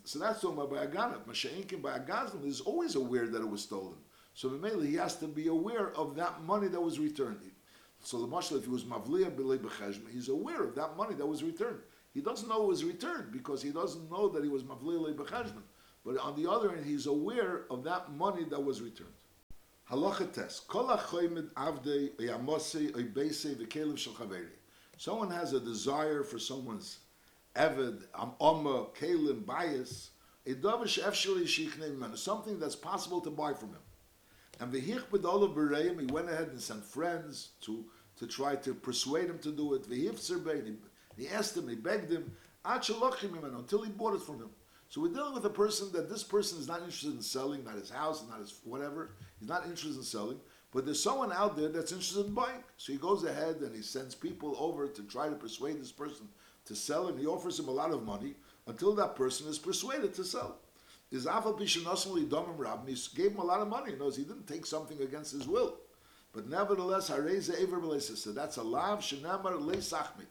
so 0.04 0.18
that's 0.18 0.42
talking 0.42 0.58
about 0.58 0.70
by 0.70 0.86
Aganav. 0.86 1.24
Masha'inkin 1.24 1.80
by 1.80 1.98
Agazim 1.98 2.46
is 2.46 2.60
always 2.60 2.96
aware 2.96 3.26
that 3.28 3.40
it 3.40 3.48
was 3.48 3.62
stolen. 3.62 3.96
So 4.34 4.50
mainly 4.50 4.88
he 4.88 4.96
has 4.96 5.16
to 5.16 5.26
be 5.26 5.48
aware 5.48 5.94
of 5.96 6.16
that 6.16 6.42
money 6.42 6.68
that 6.68 6.80
was 6.80 6.98
returned. 6.98 7.40
So 8.02 8.20
the 8.20 8.26
marshal, 8.26 8.58
if 8.58 8.64
he 8.64 8.70
was 8.70 8.84
mavliya 8.84 9.30
b'lei 9.30 9.58
he's 10.12 10.28
aware 10.28 10.64
of 10.64 10.74
that 10.74 10.96
money 10.96 11.14
that 11.14 11.26
was 11.26 11.42
returned. 11.42 11.80
He 12.12 12.20
doesn't 12.20 12.48
know 12.48 12.62
it 12.62 12.68
was 12.68 12.84
returned 12.84 13.32
because 13.32 13.62
he 13.62 13.70
doesn't 13.70 14.10
know 14.10 14.28
that 14.28 14.42
he 14.42 14.48
was 14.48 14.64
mavliya 14.64 15.14
b'cheshma. 15.14 15.62
But 16.04 16.18
on 16.18 16.40
the 16.42 16.50
other 16.50 16.70
hand, 16.70 16.84
he's 16.86 17.06
aware 17.06 17.64
of 17.70 17.84
that 17.84 18.12
money 18.12 18.44
that 18.44 18.62
was 18.62 18.80
returned. 18.80 19.10
Halacha 19.90 20.32
test. 20.32 20.68
Kol 20.68 20.86
oibesei 22.92 23.56
v'kelev 23.56 23.98
shel 23.98 24.14
Someone 24.96 25.30
has 25.30 25.52
a 25.52 25.60
desire 25.60 26.22
for 26.22 26.38
someone's 26.38 26.98
Eved, 27.56 28.04
Amma, 28.14 28.86
Kalim, 28.94 29.44
Bias, 29.44 30.10
a 30.46 30.54
Davish 30.54 31.02
Efshali 31.02 31.42
Shichne 31.42 32.16
something 32.16 32.60
that's 32.60 32.76
possible 32.76 33.20
to 33.20 33.30
buy 33.30 33.52
from 33.52 33.70
him. 33.70 33.80
And 34.60 34.72
Vihich 34.72 35.04
Bedola 35.10 35.52
Bereim, 35.52 36.00
he 36.00 36.06
went 36.06 36.30
ahead 36.30 36.48
and 36.48 36.60
sent 36.60 36.84
friends 36.84 37.50
to, 37.62 37.84
to 38.18 38.26
try 38.28 38.54
to 38.56 38.74
persuade 38.74 39.28
him 39.28 39.38
to 39.40 39.50
do 39.50 39.74
it. 39.74 39.82
Vihif 39.90 40.44
Bein, 40.44 40.76
he 41.16 41.28
asked 41.28 41.56
him, 41.56 41.68
he 41.68 41.74
begged 41.74 42.12
him, 42.12 42.30
until 42.64 43.82
he 43.82 43.90
bought 43.90 44.14
it 44.14 44.22
from 44.22 44.36
him. 44.36 44.50
So 44.90 45.00
we're 45.00 45.12
dealing 45.12 45.34
with 45.34 45.44
a 45.44 45.50
person 45.50 45.90
that 45.92 46.10
this 46.10 46.24
person 46.24 46.58
is 46.58 46.66
not 46.66 46.80
interested 46.80 47.14
in 47.14 47.22
selling, 47.22 47.64
not 47.64 47.76
his 47.76 47.90
house, 47.90 48.24
not 48.28 48.40
his 48.40 48.54
whatever. 48.64 49.12
He's 49.38 49.48
not 49.48 49.64
interested 49.64 49.96
in 49.96 50.02
selling. 50.02 50.40
But 50.72 50.84
there's 50.84 51.02
someone 51.02 51.32
out 51.32 51.56
there 51.56 51.68
that's 51.68 51.92
interested 51.92 52.26
in 52.26 52.34
buying. 52.34 52.64
So 52.76 52.92
he 52.92 52.98
goes 52.98 53.22
ahead 53.22 53.56
and 53.60 53.74
he 53.74 53.82
sends 53.82 54.16
people 54.16 54.56
over 54.58 54.88
to 54.88 55.02
try 55.04 55.28
to 55.28 55.36
persuade 55.36 55.80
this 55.80 55.92
person 55.92 56.28
to 56.64 56.74
sell 56.74 57.06
and 57.06 57.18
he 57.18 57.26
offers 57.26 57.58
him 57.58 57.68
a 57.68 57.72
lot 57.72 57.92
of 57.92 58.04
money 58.04 58.34
until 58.66 58.92
that 58.96 59.14
person 59.14 59.48
is 59.48 59.58
persuaded 59.60 60.12
to 60.14 60.24
sell. 60.24 60.58
Is 61.12 61.24
Afal 61.24 61.56
Pishanosli 61.56 62.28
Domim 62.28 62.58
Rab, 62.58 62.86
he 62.88 62.96
gave 63.14 63.30
him 63.30 63.38
a 63.38 63.44
lot 63.44 63.60
of 63.60 63.68
money. 63.68 63.92
He 63.92 63.98
knows 63.98 64.16
he 64.16 64.24
didn't 64.24 64.48
take 64.48 64.66
something 64.66 65.00
against 65.00 65.32
his 65.32 65.46
will. 65.46 65.76
But 66.32 66.48
nevertheless, 66.48 67.10
Hareza 67.10 67.60
Ever 67.62 68.00
so 68.00 68.32
that's 68.32 68.56
a 68.56 68.62
lav 68.62 69.00
shenamar 69.00 69.60
leisachmit. 69.60 70.26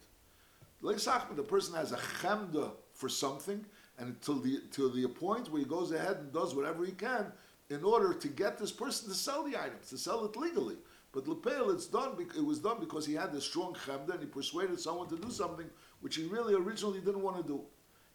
Leisachmit, 0.84 1.36
the 1.38 1.43
person 1.43 1.76
has 1.76 1.91
a 1.93 1.98
chemda 1.98 2.72
for 2.93 3.10
something, 3.10 3.65
and 4.00 4.10
until 4.10 4.40
the 4.40 4.62
to 4.72 4.90
the 4.90 5.08
point 5.08 5.52
where 5.52 5.62
he 5.62 5.68
goes 5.68 5.92
ahead 5.92 6.18
and 6.18 6.34
does 6.34 6.56
whatever 6.56 6.86
he 6.86 6.92
can 6.94 7.32
in 7.70 7.84
order 7.84 8.14
to 8.14 8.28
get 8.28 8.58
this 8.58 8.72
person 8.72 9.10
to 9.10 9.16
sell 9.16 9.44
the 9.44 9.56
items, 9.56 9.90
to 9.90 9.98
sell 9.98 10.26
it 10.26 10.36
legally. 10.36 10.76
But 11.12 11.28
Lepel, 11.28 11.72
it's 11.72 11.88
done. 11.88 12.14
It 12.36 12.44
was 12.44 12.60
done 12.60 12.80
because 12.80 13.06
he 13.06 13.14
had 13.14 13.30
a 13.30 13.42
strong 13.42 13.76
chemda 13.86 14.12
and 14.12 14.22
he 14.22 14.26
persuaded 14.26 14.80
someone 14.80 15.08
to 15.10 15.18
do 15.18 15.30
something 15.30 15.68
which 16.02 16.16
he 16.16 16.26
really 16.26 16.54
originally 16.54 17.00
didn't 17.00 17.22
want 17.22 17.38
to 17.38 17.44
do. 17.44 17.62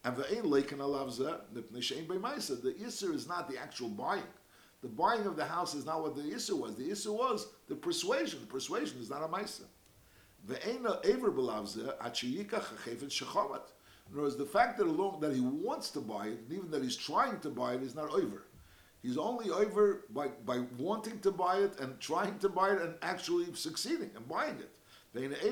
And 0.04 0.16
the 0.16 0.32
ain 0.34 0.44
leikin 0.44 0.78
alavza 0.78 1.40
nipnishain 1.54 2.06
b'maisa. 2.06 2.62
The 2.62 2.72
isser 2.72 3.14
is 3.14 3.28
not 3.28 3.48
the 3.48 3.58
actual 3.58 3.88
buying. 3.88 4.22
The 4.82 4.88
buying 4.88 5.26
of 5.26 5.36
the 5.36 5.44
house 5.44 5.74
is 5.74 5.86
not 5.86 6.02
what 6.02 6.14
the 6.14 6.22
isser 6.22 6.56
was. 6.56 6.76
The 6.76 6.84
isser 6.90 7.12
was 7.12 7.48
the 7.68 7.74
persuasion. 7.74 8.40
The 8.40 8.46
persuasion 8.46 9.00
is 9.00 9.10
not 9.10 9.22
a 9.22 9.28
maisa. 9.28 9.62
Ve'ena 10.46 11.04
ever 11.06 11.32
belavze 11.32 11.96
achiyika 11.98 12.60
chachefet 12.62 13.08
shechomat. 13.08 13.62
In 14.10 14.14
other 14.14 14.22
words, 14.22 14.36
the 14.36 14.44
fact 14.44 14.78
that 14.78 14.86
alone 14.86 15.20
that 15.20 15.34
he 15.34 15.40
wants 15.40 15.90
to 15.90 16.00
buy 16.00 16.26
it, 16.26 16.40
and 16.40 16.52
even 16.52 16.70
that 16.70 16.82
he's 16.82 16.96
trying 16.96 17.40
to 17.40 17.50
buy 17.50 17.74
it, 17.74 17.82
is 17.82 17.94
not 17.94 18.10
over. 18.10 18.44
He's 19.04 19.18
only 19.18 19.50
over 19.50 20.06
by, 20.10 20.28
by 20.46 20.60
wanting 20.78 21.20
to 21.20 21.30
buy 21.30 21.58
it 21.58 21.78
and 21.78 22.00
trying 22.00 22.38
to 22.38 22.48
buy 22.48 22.70
it 22.70 22.80
and 22.80 22.94
actually 23.02 23.54
succeeding 23.54 24.10
and 24.16 24.26
buying 24.26 24.58
it. 24.58 24.70
Unless 25.14 25.42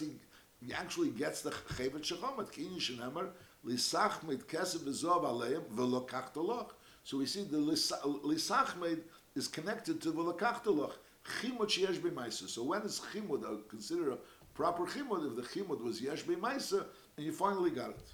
he, 0.00 0.12
he 0.64 0.72
actually 0.72 1.10
gets 1.10 1.42
the 1.42 1.50
aleim 1.50 2.00
v'lokach 5.74 6.70
So 7.02 7.18
we 7.18 7.26
see 7.26 7.42
the 7.42 7.58
lisachmid 7.58 9.00
is 9.34 9.48
connected 9.48 10.00
to 10.02 10.12
v'lokach 10.12 10.62
chimud 10.62 11.66
sheyesh 11.66 11.98
b'maisa. 11.98 12.48
So 12.48 12.62
when 12.62 12.82
is 12.82 13.00
chimud 13.12 13.68
considered 13.68 14.18
proper 14.62 14.86
chimud? 14.86 15.26
If 15.26 15.34
the 15.34 15.42
chimud 15.42 15.82
was 15.82 16.00
yesh 16.00 16.22
b'maisa, 16.22 16.84
and 17.16 17.26
you 17.26 17.32
finally 17.32 17.70
got 17.70 17.90
it. 17.90 18.08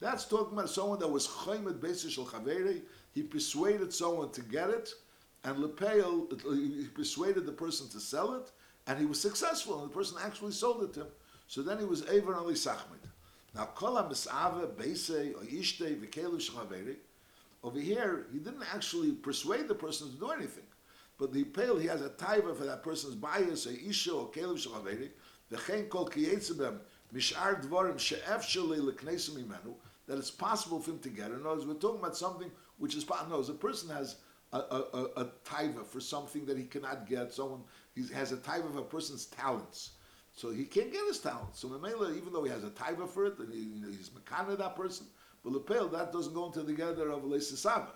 That's 0.00 0.26
talking 0.26 0.52
about 0.52 0.68
someone 0.68 0.98
that 0.98 1.08
was 1.08 1.26
chaymed 1.26 1.80
basis 1.80 2.12
shel 2.12 2.26
chaveri. 2.26 2.82
He 3.14 3.22
persuaded 3.22 3.94
someone 3.94 4.30
to 4.32 4.42
get 4.42 4.68
it, 4.68 4.90
and 5.44 5.56
lepeil 5.56 6.12
he 6.54 6.88
persuaded 6.88 7.46
the 7.46 7.52
person 7.52 7.88
to 7.88 8.00
sell 8.00 8.34
it, 8.34 8.50
and 8.86 8.98
he 8.98 9.06
was 9.06 9.18
successful, 9.18 9.80
and 9.80 9.90
the 9.90 9.94
person 9.94 10.18
actually 10.22 10.52
sold 10.52 10.82
it 10.82 10.92
to 10.92 11.00
him. 11.00 11.06
So 11.46 11.62
then 11.62 11.78
he 11.78 11.86
was 11.86 12.06
aver 12.06 12.34
ali 12.34 12.52
sachmed. 12.52 13.04
Now 13.54 13.64
kol 13.74 13.94
misave 13.94 14.76
beise 14.76 15.34
or 15.36 15.44
ishte 15.46 15.98
v'kelu 16.02 16.38
shel 16.38 16.68
Over 17.64 17.80
here, 17.80 18.26
he 18.30 18.40
didn't 18.40 18.66
actually 18.74 19.12
persuade 19.12 19.68
the 19.68 19.74
person 19.74 20.10
to 20.10 20.16
do 20.18 20.30
anything. 20.32 20.68
But 21.18 21.32
the 21.32 21.44
pale, 21.44 21.78
he 21.78 21.88
has 21.88 22.02
a 22.02 22.10
taiva 22.10 22.56
for 22.56 22.64
that 22.64 22.84
person's 22.84 23.16
bias, 23.16 23.66
a 23.66 23.88
isha 23.88 24.12
or 24.12 24.30
kelev 24.30 24.64
shalaveri, 24.64 25.08
v'chein 25.52 25.88
kol 25.88 26.08
kiyetzebem, 26.08 26.78
mishar 27.14 27.62
dvarim 27.64 27.98
she'ef 27.98 28.42
shalei 28.42 28.78
leknesim 28.78 29.42
imenu, 29.42 29.74
that 30.06 30.18
it's 30.18 30.30
possible 30.30 30.80
for 30.80 30.92
him 30.92 30.98
to 31.00 31.08
get. 31.08 31.30
In 31.30 31.40
other 31.40 31.50
words, 31.50 31.66
we're 31.66 31.74
talking 31.74 32.00
about 32.00 32.16
something 32.16 32.50
which 32.78 32.94
is, 32.94 33.04
possible. 33.04 33.40
no, 33.40 33.52
a 33.52 33.56
person 33.56 33.90
has 33.90 34.16
a, 34.52 34.58
a, 34.58 34.84
a, 34.94 35.04
a 35.16 35.24
taiva 35.44 35.84
for 35.84 36.00
something 36.00 36.46
that 36.46 36.56
he 36.56 36.64
cannot 36.64 37.08
get, 37.08 37.32
someone, 37.32 37.60
he 37.94 38.06
has 38.14 38.32
a 38.32 38.36
taiva 38.36 38.66
of 38.66 38.76
a 38.76 38.82
person's 38.82 39.26
talents. 39.26 39.92
So 40.34 40.50
he 40.50 40.64
can't 40.64 40.92
get 40.92 41.04
his 41.06 41.18
talents. 41.18 41.58
So 41.58 41.68
Mamela, 41.68 42.16
even 42.16 42.32
though 42.32 42.44
he 42.44 42.50
has 42.50 42.64
a 42.64 42.70
taiva 42.70 43.08
for 43.08 43.26
it, 43.26 43.38
and 43.38 43.52
he, 43.52 43.68
he's 43.90 44.10
makana 44.10 44.56
that 44.56 44.76
person, 44.76 45.06
but 45.44 45.52
lepel, 45.52 45.88
that 45.88 46.12
doesn't 46.12 46.32
go 46.32 46.46
into 46.46 46.62
the 46.62 46.72
gather 46.72 47.10
of 47.10 47.22
leisasava. 47.22 47.88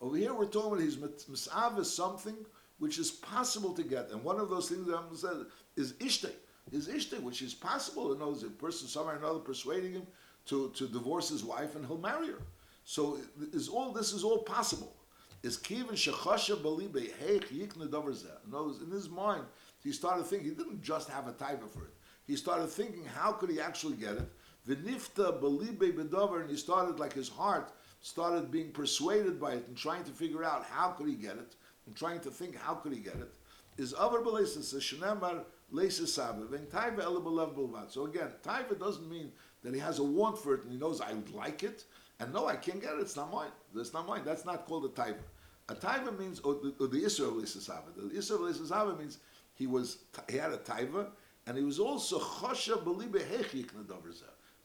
Over 0.00 0.16
here 0.16 0.32
we're 0.32 0.46
talking 0.46 0.72
about 0.72 0.80
his 0.80 0.96
misava 0.96 1.84
something 1.84 2.36
which 2.78 2.98
is 2.98 3.10
possible 3.10 3.74
to 3.74 3.82
get. 3.82 4.10
And 4.10 4.22
one 4.22 4.38
of 4.38 4.48
those 4.48 4.68
things 4.68 4.86
that 4.86 4.96
I'm 4.96 5.14
saying 5.16 5.46
is 5.76 5.94
ishte, 5.94 6.30
is 6.72 6.88
ishte, 6.88 7.20
which 7.22 7.42
is 7.42 7.54
possible. 7.54 8.14
Know, 8.16 8.32
a 8.32 8.50
person 8.50 8.88
somewhere 8.88 9.14
or 9.14 9.18
another 9.18 9.38
persuading 9.38 9.92
him 9.92 10.06
to, 10.46 10.70
to 10.76 10.88
divorce 10.88 11.28
his 11.28 11.44
wife 11.44 11.76
and 11.76 11.86
he'll 11.86 11.98
marry 11.98 12.28
her. 12.28 12.42
So 12.84 13.18
is 13.52 13.68
all 13.68 13.92
this 13.92 14.12
is 14.12 14.24
all 14.24 14.38
possible. 14.38 14.94
Is 15.42 15.56
kivin 15.56 15.92
shechasha 15.92 16.56
balibe 16.56 17.10
heich 17.22 17.46
yikne 17.48 17.88
davar 17.88 18.14
In 18.46 18.54
other 18.54 18.84
in 18.84 18.90
his 18.90 19.08
mind, 19.08 19.44
he 19.82 19.92
started 19.92 20.24
thinking. 20.24 20.50
He 20.50 20.54
didn't 20.54 20.82
just 20.82 21.08
have 21.10 21.28
a 21.28 21.32
taiva 21.32 21.68
for 21.68 21.84
it. 21.84 21.94
He 22.26 22.36
started 22.36 22.68
thinking, 22.68 23.04
how 23.04 23.32
could 23.32 23.50
he 23.50 23.60
actually 23.60 23.96
get 23.96 24.12
it? 24.12 24.28
V'nifta 24.68 25.40
balibe 25.40 25.92
bedavar, 25.92 26.42
and 26.42 26.50
he 26.50 26.56
started 26.56 26.98
like 26.98 27.12
his 27.12 27.28
heart 27.28 27.72
started 28.00 28.50
being 28.50 28.70
persuaded 28.70 29.40
by 29.40 29.52
it 29.52 29.66
and 29.66 29.76
trying 29.76 30.04
to 30.04 30.10
figure 30.10 30.44
out 30.44 30.64
how 30.64 30.90
could 30.90 31.08
he 31.08 31.14
get 31.14 31.36
it 31.36 31.54
and 31.86 31.96
trying 31.96 32.20
to 32.20 32.30
think 32.30 32.56
how 32.56 32.74
could 32.74 32.92
he 32.92 33.00
get 33.00 33.16
it, 33.16 33.32
is 33.76 33.94
over 33.94 34.20
belesis 34.20 34.74
shenemar 34.74 35.44
lesis 35.72 36.50
When 36.50 36.66
taiva 36.66 37.00
elabelev 37.00 37.54
bulvat. 37.54 37.90
So 37.90 38.06
again, 38.06 38.28
taiva 38.42 38.78
doesn't 38.78 39.08
mean 39.08 39.32
that 39.62 39.74
he 39.74 39.80
has 39.80 39.98
a 39.98 40.04
want 40.04 40.38
for 40.38 40.54
it 40.54 40.62
and 40.62 40.72
he 40.72 40.78
knows 40.78 41.00
I 41.00 41.12
would 41.12 41.30
like 41.30 41.62
it, 41.62 41.84
and 42.20 42.32
no, 42.32 42.46
I 42.46 42.56
can't 42.56 42.80
get 42.80 42.94
it. 42.94 43.00
It's 43.00 43.16
not 43.16 43.32
mine. 43.32 43.50
That's 43.74 43.92
not 43.92 44.06
mine. 44.06 44.22
That's 44.24 44.44
not 44.44 44.66
called 44.66 44.84
a 44.84 44.88
taiva. 44.88 45.22
A 45.68 45.74
taiva 45.74 46.18
means 46.18 46.40
or 46.40 46.54
the, 46.54 46.74
or 46.80 46.86
the 46.86 47.02
Isra 47.02 47.28
of 47.28 47.94
The 47.94 48.16
Isra 48.16 48.70
of 48.72 48.98
means 48.98 49.18
he 49.54 49.66
was 49.66 49.98
he 50.28 50.36
had 50.36 50.52
a 50.52 50.58
taiva 50.58 51.08
and 51.48 51.56
he 51.56 51.64
was 51.64 51.78
also 51.78 52.18
chosha 52.18 52.82
belibe 52.84 53.20
hechik 53.22 53.70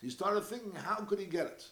He 0.01 0.09
started 0.09 0.41
thinking, 0.41 0.75
how 0.75 0.95
could 0.95 1.19
he 1.19 1.25
get 1.25 1.47
it? 1.47 1.65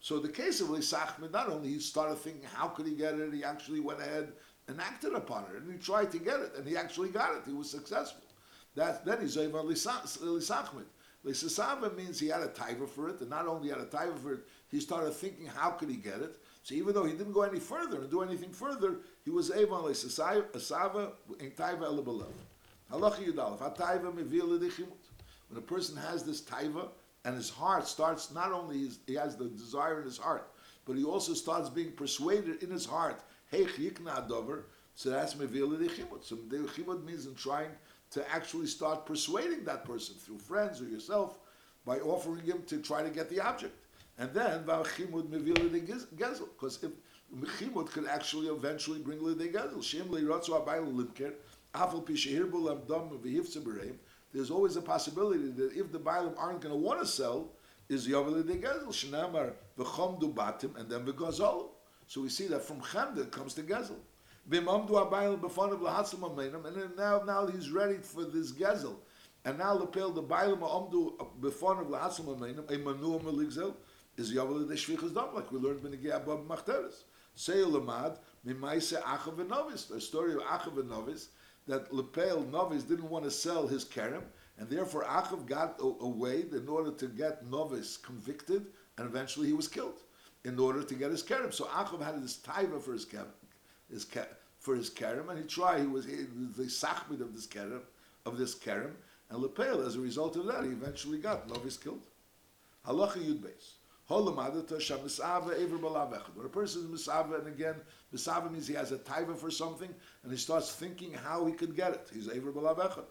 So 0.00 0.18
the 0.18 0.28
case 0.28 0.60
of 0.60 0.68
Lisachmid, 0.68 1.32
not 1.32 1.50
only 1.50 1.68
he 1.68 1.80
started 1.80 2.16
thinking, 2.16 2.48
how 2.52 2.68
could 2.68 2.86
he 2.86 2.94
get 2.94 3.14
it, 3.14 3.32
he 3.32 3.44
actually 3.44 3.80
went 3.80 4.00
ahead 4.00 4.32
and 4.68 4.80
acted 4.80 5.14
upon 5.14 5.44
it, 5.44 5.62
and 5.62 5.70
he 5.70 5.78
tried 5.78 6.10
to 6.12 6.18
get 6.18 6.40
it, 6.40 6.52
and 6.56 6.66
he 6.66 6.76
actually 6.76 7.10
got 7.10 7.34
it. 7.34 7.42
He 7.46 7.52
was 7.52 7.70
successful. 7.70 8.23
That, 8.74 9.04
then 9.04 9.20
he's 9.20 9.36
over 9.36 9.62
lisachmid. 9.62 10.84
Lisasava 11.24 11.96
means 11.96 12.20
he 12.20 12.28
had 12.28 12.42
a 12.42 12.48
taiva 12.48 12.88
for 12.88 13.08
it, 13.08 13.20
and 13.20 13.30
not 13.30 13.46
only 13.46 13.70
had 13.70 13.78
a 13.78 13.86
taiva 13.86 14.18
for 14.18 14.34
it, 14.34 14.40
he 14.68 14.78
started 14.78 15.12
thinking 15.14 15.46
how 15.46 15.70
could 15.70 15.88
he 15.88 15.96
get 15.96 16.20
it. 16.20 16.36
So 16.62 16.74
even 16.74 16.94
though 16.94 17.04
he 17.04 17.12
didn't 17.12 17.32
go 17.32 17.42
any 17.42 17.60
further 17.60 18.00
and 18.00 18.10
do 18.10 18.22
anything 18.22 18.50
further, 18.50 18.96
he 19.24 19.30
was 19.30 19.50
able 19.50 19.82
lisasava 19.82 21.12
in 21.40 21.50
taiva 21.52 21.84
elabalav. 21.84 22.32
Halacha 22.92 23.24
yudalef 23.26 23.58
hataiva 23.58 24.12
mevil 24.12 24.58
When 25.48 25.58
a 25.58 25.60
person 25.62 25.96
has 25.96 26.24
this 26.24 26.42
taiva 26.42 26.88
and 27.24 27.34
his 27.34 27.48
heart 27.48 27.88
starts, 27.88 28.32
not 28.32 28.52
only 28.52 28.80
his, 28.80 28.98
he 29.06 29.14
has 29.14 29.36
the 29.36 29.46
desire 29.46 30.00
in 30.00 30.04
his 30.04 30.18
heart, 30.18 30.50
but 30.84 30.96
he 30.96 31.04
also 31.04 31.32
starts 31.32 31.70
being 31.70 31.92
persuaded 31.92 32.62
in 32.62 32.70
his 32.70 32.84
heart 32.84 33.22
Heich 33.52 33.76
yikna 33.76 34.28
dover. 34.28 34.66
So 34.94 35.10
that's 35.10 35.34
mevil 35.34 35.78
the 35.78 35.86
chimut. 35.86 36.24
So 36.24 36.36
the 36.36 36.58
chimut 36.58 37.04
means 37.04 37.26
in 37.26 37.34
trying 37.34 37.70
to 38.14 38.32
actually 38.32 38.66
start 38.66 39.06
persuading 39.06 39.64
that 39.64 39.84
person 39.84 40.14
through 40.14 40.38
friends 40.38 40.80
or 40.80 40.84
yourself 40.84 41.38
by 41.84 41.98
offering 41.98 42.44
him 42.44 42.62
to 42.66 42.80
try 42.80 43.02
to 43.02 43.10
get 43.10 43.28
the 43.28 43.40
object. 43.40 43.74
And 44.18 44.32
then 44.32 44.62
v'chimud 44.64 45.28
mevil 45.28 45.72
the 45.72 45.80
gezel. 45.80 46.48
Because 46.58 46.78
if 46.82 46.92
chimut 47.58 47.90
could 47.90 48.06
actually 48.06 48.46
eventually 48.46 49.00
bring 49.00 49.18
the 49.18 49.48
gezel. 49.48 49.82
Shem 49.82 50.06
leiratzu 50.06 50.50
abayl 50.50 50.92
limker. 50.94 51.32
Afal 51.74 52.04
pishehirbu 52.04 52.52
lamdam 52.52 53.18
v'hiftze 53.18 53.58
bereim. 53.58 53.96
There's 54.32 54.50
always 54.50 54.76
a 54.76 54.82
possibility 54.82 55.50
that 55.50 55.72
if 55.72 55.92
the 55.92 55.98
Bailam 55.98 56.34
aren't 56.38 56.60
going 56.60 56.74
to 56.74 56.80
want 56.80 57.00
to 57.00 57.06
sell, 57.06 57.50
is 57.88 58.08
Yovel 58.08 58.44
de 58.46 58.54
Gezel, 58.54 58.88
Shnamar, 58.88 59.52
V'chom 59.78 60.18
du 60.18 60.28
batim, 60.32 60.76
and 60.76 60.88
then 60.88 61.04
V'gazol. 61.04 61.68
So 62.06 62.20
we 62.20 62.28
see 62.28 62.46
that 62.48 62.62
from 62.62 62.80
Chemda 62.80 63.30
comes 63.30 63.54
to 63.54 63.62
Gezel. 63.62 63.96
And 64.50 64.66
then 66.76 66.90
now, 66.96 67.22
now 67.26 67.46
he's 67.46 67.70
ready 67.70 67.96
for 67.96 68.24
this 68.24 68.52
Gezel. 68.52 68.96
And 69.44 69.58
now 69.58 69.74
lepel 69.74 70.10
the 70.10 70.22
bailam 70.22 70.60
amdu 70.60 71.40
before 71.40 71.80
of 71.80 71.88
lahasim 71.88 72.26
ameinim 72.26 72.70
a 72.70 72.78
manu 72.78 73.18
meligzel 73.20 73.74
is 74.16 74.32
yavel 74.32 74.66
the 74.66 74.74
shvichas 74.74 75.14
dam 75.14 75.34
like 75.34 75.50
we 75.52 75.58
learned 75.58 75.82
the 75.82 76.16
above 76.16 76.46
machteres. 76.48 77.04
Say 77.34 77.54
lamad 77.54 78.18
mimaise 78.46 78.98
achav 79.02 79.38
and. 79.40 79.50
The 79.90 80.00
story 80.00 80.32
of 80.32 80.40
achav 80.40 80.78
and 80.78 80.90
that 81.66 81.92
lepel 81.92 82.44
novis 82.44 82.88
didn't 82.88 83.10
want 83.10 83.24
to 83.24 83.30
sell 83.30 83.66
his 83.66 83.84
kerem 83.84 84.22
and 84.58 84.70
therefore 84.70 85.04
achav 85.04 85.46
got 85.46 85.78
away 85.78 86.44
in 86.50 86.68
order 86.68 86.90
to 86.92 87.06
get 87.06 87.44
novis 87.50 88.02
convicted 88.02 88.66
and 88.96 89.06
eventually 89.06 89.46
he 89.46 89.52
was 89.52 89.68
killed 89.68 90.00
in 90.44 90.58
order 90.58 90.82
to 90.82 90.94
get 90.94 91.10
his 91.10 91.22
kerem. 91.22 91.52
So 91.52 91.64
Achav 91.64 92.02
had 92.02 92.22
this 92.22 92.38
taiva 92.38 92.80
for 92.80 92.92
his 92.92 93.04
kerem, 93.04 93.26
his 93.90 94.06
for 94.58 94.74
his 94.74 94.90
kerem, 94.90 95.28
and 95.28 95.38
he 95.38 95.44
tried. 95.44 95.80
He 95.80 95.86
was, 95.86 96.04
he 96.04 96.16
was 96.16 96.56
the 96.56 96.64
sachmid 96.64 97.20
of 97.20 97.34
this 97.34 97.46
kerem, 97.46 97.82
of 98.24 98.38
this 98.38 98.54
kerem, 98.54 98.92
and 99.30 99.42
Lepel, 99.42 99.86
as 99.86 99.96
a 99.96 100.00
result 100.00 100.36
of 100.36 100.46
that, 100.46 100.64
he 100.64 100.70
eventually 100.70 101.18
got 101.18 101.48
Novis 101.48 101.82
killed. 101.82 102.02
Halacha 102.86 103.18
Yud 103.18 103.40
Beis. 103.40 103.74
When 104.06 104.28
a 104.28 104.32
person 106.50 106.82
is 106.82 107.08
misava, 107.08 107.38
and 107.38 107.48
again, 107.48 107.76
misava 108.14 108.52
means 108.52 108.66
he 108.66 108.74
has 108.74 108.92
a 108.92 108.98
taiva 108.98 109.34
for 109.34 109.50
something, 109.50 109.88
and 110.22 110.30
he 110.30 110.36
starts 110.36 110.74
thinking 110.74 111.14
how 111.14 111.46
he 111.46 111.54
could 111.54 111.74
get 111.74 111.92
it. 111.92 112.10
He's 112.12 112.28
ever 112.28 112.52
b'lavechad. 112.52 113.06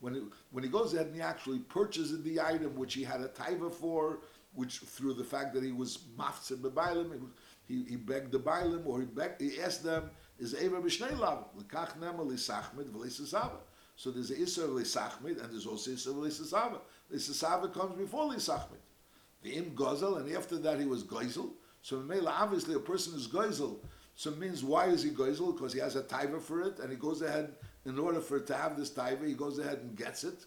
When 0.00 0.14
he, 0.14 0.20
when 0.50 0.64
he 0.64 0.70
goes 0.70 0.94
ahead 0.94 1.06
and 1.06 1.14
he 1.14 1.20
actually 1.20 1.58
purchases 1.58 2.22
the 2.22 2.40
item 2.40 2.76
which 2.76 2.94
he 2.94 3.02
had 3.02 3.20
a 3.20 3.28
taiva 3.28 3.72
for, 3.72 4.20
which 4.54 4.78
through 4.80 5.14
the 5.14 5.24
fact 5.24 5.54
that 5.54 5.62
he 5.62 5.72
was 5.72 5.98
maftzim 6.18 6.58
b'bailim, 6.58 7.28
he, 7.66 7.84
he 7.88 7.96
begged 7.96 8.32
the 8.32 8.38
bailim 8.38 8.86
or 8.86 9.00
he 9.00 9.06
begged, 9.06 9.40
he 9.40 9.60
asked 9.60 9.84
them, 9.84 10.10
is 10.38 10.54
Eva 10.54 10.80
b'shnei 10.80 11.16
lav, 11.18 11.46
l'kach 11.56 11.96
nema 11.98 12.24
l'sachmid 12.24 12.90
v'lisasava. 12.90 13.58
So 13.96 14.10
there's 14.10 14.30
the 14.30 14.36
a 14.36 14.38
Isser 14.38 14.68
l'sachmid 14.68 15.42
and 15.42 15.52
there's 15.52 15.66
also 15.66 15.90
Isser 15.90 16.14
l'sasava. 16.14 16.80
L'sasava 17.10 17.72
comes 17.72 17.96
before 17.96 18.26
l'sachmid. 18.26 18.80
The 19.42 19.50
im 19.56 19.74
gozel, 19.74 20.18
and 20.18 20.34
after 20.36 20.58
that 20.58 20.80
he 20.80 20.86
was 20.86 21.04
gozel. 21.04 21.50
So 21.82 22.02
obviously 22.26 22.74
a 22.74 22.78
person 22.78 23.14
is 23.14 23.26
gozel, 23.26 23.78
so 24.14 24.30
it 24.30 24.38
means 24.38 24.62
why 24.62 24.86
is 24.86 25.02
he 25.02 25.10
goizel? 25.10 25.54
Because 25.54 25.72
he 25.72 25.80
has 25.80 25.96
a 25.96 26.02
taiva 26.02 26.40
for 26.42 26.60
it, 26.60 26.78
and 26.78 26.90
he 26.90 26.96
goes 26.96 27.22
ahead 27.22 27.54
in 27.86 27.98
order 27.98 28.20
for 28.20 28.36
it 28.36 28.46
to 28.48 28.54
have 28.54 28.76
this 28.76 28.90
taiva, 28.90 29.26
he 29.26 29.32
goes 29.32 29.58
ahead 29.58 29.78
and 29.78 29.96
gets 29.96 30.24
it, 30.24 30.44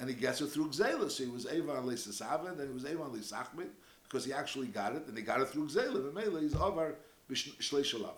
and 0.00 0.08
he 0.08 0.14
gets 0.14 0.40
it 0.40 0.48
through 0.48 0.68
gzela. 0.68 1.10
So 1.10 1.24
he 1.24 1.30
was 1.30 1.46
evan 1.46 1.76
and 1.76 2.58
then 2.58 2.66
he 2.68 2.74
was 2.74 2.84
evan 2.84 3.10
leisachmid 3.10 3.68
because 4.04 4.24
he 4.24 4.32
actually 4.32 4.68
got 4.68 4.94
it, 4.94 5.06
and 5.06 5.16
he 5.16 5.22
got 5.22 5.40
it 5.40 5.48
through 5.48 5.68
gzela. 5.68 5.96
And 5.96 6.14
mele 6.14 6.40
he's 6.40 6.54
over 6.54 6.96
shleishalav. 7.30 8.14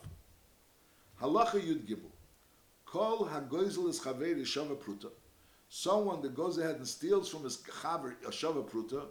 Halacha 1.21 1.61
Yud 1.61 1.87
Gimel. 1.87 2.11
Kol 2.85 3.27
hagoizel 3.27 3.89
is 3.89 4.01
chaver 4.01 4.41
shava 4.43 4.77
pruta. 4.77 5.11
Someone 5.69 6.23
that 6.23 6.35
goes 6.35 6.59
ahead 6.59 6.77
and 6.77 6.87
steals 6.87 7.29
from 7.29 7.45
his 7.45 7.59
chaver 7.59 8.15
shava 8.31 8.69
pruta, 8.69 9.07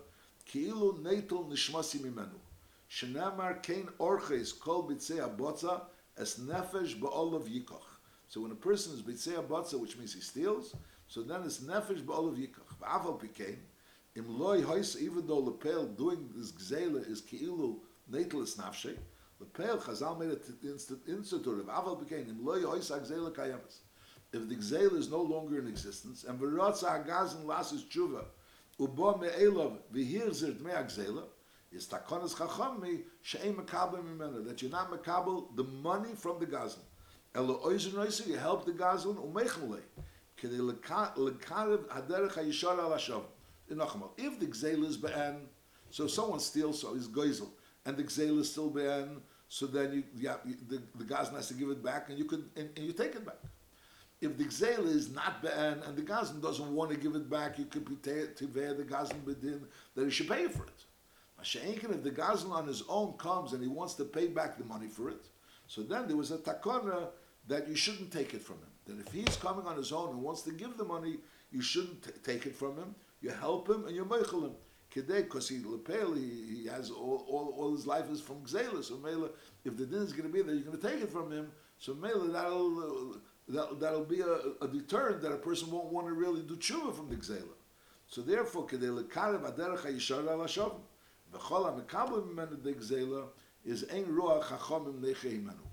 ki'ilu 0.48 1.00
neitel 1.02 1.50
nishmasi 1.50 2.00
mimenu. 2.00 2.40
Shenamar 2.90 3.62
kein 3.64 3.90
orches 4.00 4.58
kol 4.58 4.88
bitzei 4.88 5.20
abotza 5.20 5.82
es 6.18 6.40
nefesh 6.40 7.00
ba'olav 7.00 7.48
yikoch. 7.50 7.82
So 8.28 8.42
when 8.42 8.52
a 8.52 8.56
person 8.56 8.94
is 8.94 9.02
bitzei 9.02 9.34
abotza, 9.34 9.80
which 9.80 9.98
means 9.98 10.14
he 10.14 10.22
steals, 10.22 10.76
so 11.08 11.22
then 11.22 11.44
it's 11.44 11.60
nefesh 11.60 12.04
ba'olav 12.04 12.38
yikoch. 12.38 12.76
V'aval 12.82 13.20
pikein, 13.20 13.58
im 14.16 14.40
loy 14.40 14.62
hois, 14.62 14.98
even 15.02 15.26
though 15.28 15.40
lepel 15.40 15.86
doing 15.88 16.30
this 16.36 16.52
gzela 16.52 17.10
is 17.10 17.22
ki'ilu 17.22 17.80
neitel 18.12 18.44
es 18.44 18.56
nafshe, 18.56 18.98
lepel 19.40 19.78
chazal 19.78 20.18
made 20.20 20.30
it 20.30 20.44
institutive. 21.08 21.66
V'aval 21.66 22.04
pikein, 22.04 22.30
im 22.30 22.46
loy 22.46 22.62
hois 22.62 22.90
agzela 22.92 23.32
kayamas. 23.32 23.80
If 24.34 24.50
the 24.50 24.56
gzela 24.56 24.98
is 24.98 25.10
no 25.10 25.22
longer 25.22 25.60
in 25.60 25.68
existence, 25.68 26.24
and 26.24 26.40
v'rotza 26.40 27.06
agazin 27.06 27.46
lasis 27.46 27.84
tshuva, 27.84 28.26
ubo 28.80 29.20
me'elov 29.22 29.78
v'hir 29.94 30.34
zir 30.34 30.52
dmei 30.52 30.76
agzela, 30.76 31.24
is 31.72 31.88
takonas 31.88 32.34
chachami 32.36 33.04
she'em 33.22 33.56
mekabel 33.56 34.04
mimena 34.04 34.46
that 34.46 34.62
you're 34.62 34.72
not 34.72 34.90
mekabel 34.92 35.56
the 35.56 35.64
money 35.64 36.14
from 36.16 36.40
the 36.40 36.46
gazlan. 36.46 36.80
Elo 37.34 37.60
oizen 37.66 37.92
roisi 37.92 38.28
you 38.28 38.38
help 38.38 38.66
the 38.66 38.72
gazlan 38.72 39.18
umechle 39.18 39.82
kede 40.15 40.15
If 40.38 40.52
the 44.40 44.48
gzeil 44.48 44.86
is 44.86 44.98
be'en, 44.98 45.48
so 45.90 46.08
someone 46.08 46.40
steals, 46.40 46.82
so 46.82 46.94
he's 46.94 47.08
goizel, 47.08 47.50
and 47.86 47.98
the 47.98 48.04
gzeil 48.04 48.40
is 48.40 48.52
still 48.52 48.70
be'en, 48.70 49.22
so 49.48 49.66
then 49.66 49.94
you, 49.94 50.04
yeah, 50.18 50.36
the, 50.68 50.82
the 50.96 51.04
gazlan 51.04 51.36
has 51.36 51.48
to 51.50 51.54
give 51.54 51.70
it 51.70 51.84
back, 51.84 52.10
and 52.10 52.18
you 52.18 52.26
could, 52.26 52.50
and, 52.56 52.70
and 52.76 52.86
you 52.86 52.94
take 52.94 53.16
it 53.16 53.26
back. 53.26 53.38
If 54.22 54.38
the 54.38 54.46
gzeil 54.46 54.86
is 54.88 55.12
not 55.14 55.42
be'en, 55.42 55.82
and 55.84 55.96
the 55.96 56.02
gazlan 56.02 56.42
doesn't 56.42 56.74
want 56.74 56.92
to 56.92 56.98
give 56.98 57.16
it 57.16 57.30
back, 57.30 57.58
you 57.58 57.66
could 57.66 57.86
be 57.86 57.96
tiveh 57.96 58.78
the 58.78 58.84
gazlan 58.84 59.24
bedin 59.24 59.62
that 59.96 60.06
he 60.06 60.12
should 60.12 60.28
pay 60.28 60.48
for 60.48 60.64
it. 60.66 60.86
Masha'inkin, 61.40 61.94
if 61.94 62.04
the 62.04 62.12
Gazlan 62.12 62.52
on 62.52 62.68
his 62.68 62.84
own 62.88 63.14
comes 63.14 63.54
and 63.54 63.62
he 63.62 63.68
wants 63.68 63.94
to 63.96 64.06
pay 64.06 64.28
back 64.28 64.58
the 64.58 64.66
money 64.66 64.88
for 64.88 65.10
it, 65.10 65.28
so 65.68 65.82
then 65.82 66.08
there 66.08 66.18
was 66.18 66.32
a 66.32 66.38
takona 66.38 67.10
that 67.48 67.68
you 67.68 67.76
shouldn't 67.76 68.12
take 68.12 68.34
it 68.34 68.42
from 68.42 68.56
him. 68.56 68.75
That 68.88 69.00
if 69.00 69.12
he's 69.12 69.36
coming 69.38 69.66
on 69.66 69.78
his 69.78 69.92
own 69.92 70.10
and 70.10 70.22
wants 70.22 70.42
to 70.44 70.52
give 70.52 70.78
the 70.78 70.86
money, 70.86 71.18
you 71.52 71.62
shouldn't 71.62 72.04
t- 72.04 72.12
take 72.24 72.46
it 72.46 72.56
from 72.56 72.78
him. 72.78 72.96
You 73.22 73.32
help 73.32 73.68
him 73.68 73.86
and 73.86 73.96
you 73.96 74.06
meichel 74.06 74.44
him. 74.44 74.52
Kedei, 74.94 75.24
because 75.24 75.50
he 75.50 75.60
lepel, 75.60 76.14
he, 76.14 76.62
he 76.62 76.68
has 76.68 76.90
all, 76.90 77.26
all, 77.28 77.54
all 77.58 77.76
his 77.76 77.86
life 77.86 78.10
is 78.10 78.22
from 78.22 78.38
Gzela. 78.42 78.84
So 78.84 78.98
Mela, 78.98 79.30
if 79.66 79.76
the 79.76 79.86
din 79.86 80.00
is 80.00 80.14
going 80.14 80.30
to 80.30 80.34
be 80.34 80.42
there, 80.42 80.56
you're 80.56 80.64
going 80.64 80.80
to 80.80 80.88
take 80.88 81.02
it 81.02 81.12
from 81.12 81.32
him. 81.32 81.52
So 81.80 81.94
Mela, 81.94 82.28
that'll, 82.30 83.18
that, 83.50 83.80
that'll 83.80 84.06
be 84.06 84.22
a, 84.22 84.64
a 84.64 84.68
deterrent 84.68 85.22
that 85.24 85.32
a 85.32 85.38
person 85.38 85.72
won't 85.72 85.92
want 85.92 86.08
to 86.08 86.14
really 86.14 86.44
do 86.44 86.56
tshuva 86.56 86.96
from 86.96 87.10
the 87.10 87.16
Gzela. 87.16 87.56
So 88.08 88.22
therefore, 88.22 88.68
kedei 88.68 89.04
lekarev 89.04 89.42
aderech 89.52 89.80
hayishar 89.80 90.30
al 90.30 90.40
hashavim. 90.40 90.82
V'chol 91.34 91.66
ha-mekabel 91.66 92.28
mimenu 92.28 92.62
de 92.64 92.74
gzela 92.74 93.28
is 93.66 93.84
ein 93.92 94.06
roach 94.16 94.44
chachomim 94.44 95.02
neche 95.02 95.26
imenu. 95.26 95.65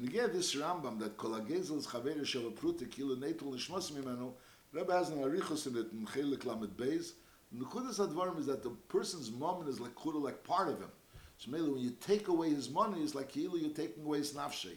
You 0.00 0.08
get 0.08 0.32
this 0.32 0.54
Rambam 0.54 1.00
that 1.00 1.16
kol 1.16 1.34
is 1.34 1.70
chaver 1.70 2.16
yeshav 2.16 2.44
ha-prute 2.44 2.88
kilu 2.88 3.16
neitul 3.16 3.52
nishmos 3.52 3.90
mimenu, 3.90 4.32
Rebbe 4.72 4.92
has 4.92 5.10
an 5.10 5.18
arichos 5.18 5.66
in 5.66 5.76
it 5.76 5.86
in 5.92 6.06
Chelik 6.06 6.44
Lamed 6.44 6.76
Beis. 6.76 7.14
And 7.50 7.60
the 7.60 7.64
Advarim 7.64 8.38
is 8.38 8.46
that 8.46 8.62
the 8.62 8.70
person's 8.88 9.32
mom 9.32 9.66
is 9.66 9.80
like 9.80 9.96
kuda, 9.96 10.22
like 10.22 10.44
part 10.44 10.68
of 10.68 10.78
him. 10.78 10.90
So 11.38 11.50
maybe 11.50 11.64
when 11.64 11.80
you 11.80 11.96
take 12.00 12.28
away 12.28 12.50
his 12.50 12.70
money, 12.70 13.00
it's 13.00 13.16
like 13.16 13.32
kilu 13.32 13.60
you're 13.60 13.70
taking 13.70 14.04
away 14.04 14.18
his 14.18 14.34
nafshe. 14.34 14.76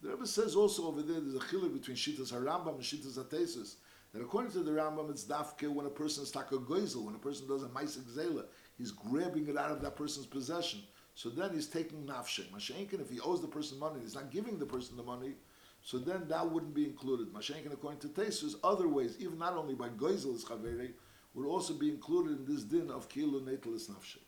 The 0.00 0.10
Rebbe 0.10 0.26
says 0.26 0.54
also 0.54 0.86
over 0.86 1.02
there, 1.02 1.18
there's 1.18 1.34
a 1.34 1.38
chiluk 1.38 1.72
between 1.72 1.96
Shittas 1.96 2.32
HaRambam 2.32 2.74
and 2.74 2.82
Shittas 2.82 3.18
HaTesis. 3.18 3.74
That 4.12 4.22
according 4.22 4.52
to 4.52 4.60
the 4.60 4.70
Rambam, 4.70 5.10
it's 5.10 5.24
dafke 5.24 5.68
when 5.72 5.86
a 5.86 5.90
person 5.90 6.22
is 6.22 6.30
taka 6.30 6.58
goizel, 6.58 7.02
when 7.04 7.16
a 7.16 7.18
person 7.18 7.48
does 7.48 7.64
a 7.64 7.68
maisik 7.68 8.04
zela, 8.14 8.44
he's 8.78 8.92
grabbing 8.92 9.48
it 9.48 9.56
out 9.56 9.72
of 9.72 9.80
that 9.82 9.96
person's 9.96 10.26
possession. 10.26 10.82
So 11.14 11.28
then 11.28 11.50
he's 11.52 11.66
taking 11.66 12.04
nafshe. 12.04 12.48
Mashenkin, 12.50 13.00
if 13.00 13.10
he 13.10 13.20
owes 13.20 13.40
the 13.40 13.48
person 13.48 13.78
money, 13.78 14.00
he's 14.00 14.14
not 14.14 14.30
giving 14.30 14.58
the 14.58 14.66
person 14.66 14.96
the 14.96 15.02
money, 15.02 15.34
so 15.82 15.98
then 15.98 16.26
that 16.28 16.50
wouldn't 16.50 16.74
be 16.74 16.84
included. 16.84 17.32
Mashenkin, 17.32 17.72
according 17.72 18.00
to 18.00 18.08
Tesus, 18.08 18.54
other 18.64 18.88
ways, 18.88 19.16
even 19.18 19.38
not 19.38 19.54
only 19.54 19.74
by 19.74 19.88
goizel 19.88 20.34
is 20.34 20.44
chaveri, 20.44 20.92
would 21.34 21.46
also 21.46 21.74
be 21.74 21.88
included 21.88 22.38
in 22.38 22.54
this 22.54 22.64
din 22.64 22.90
of 22.90 23.08
kilu 23.08 23.42
netelis 23.42 23.90
nafshe. 23.90 24.18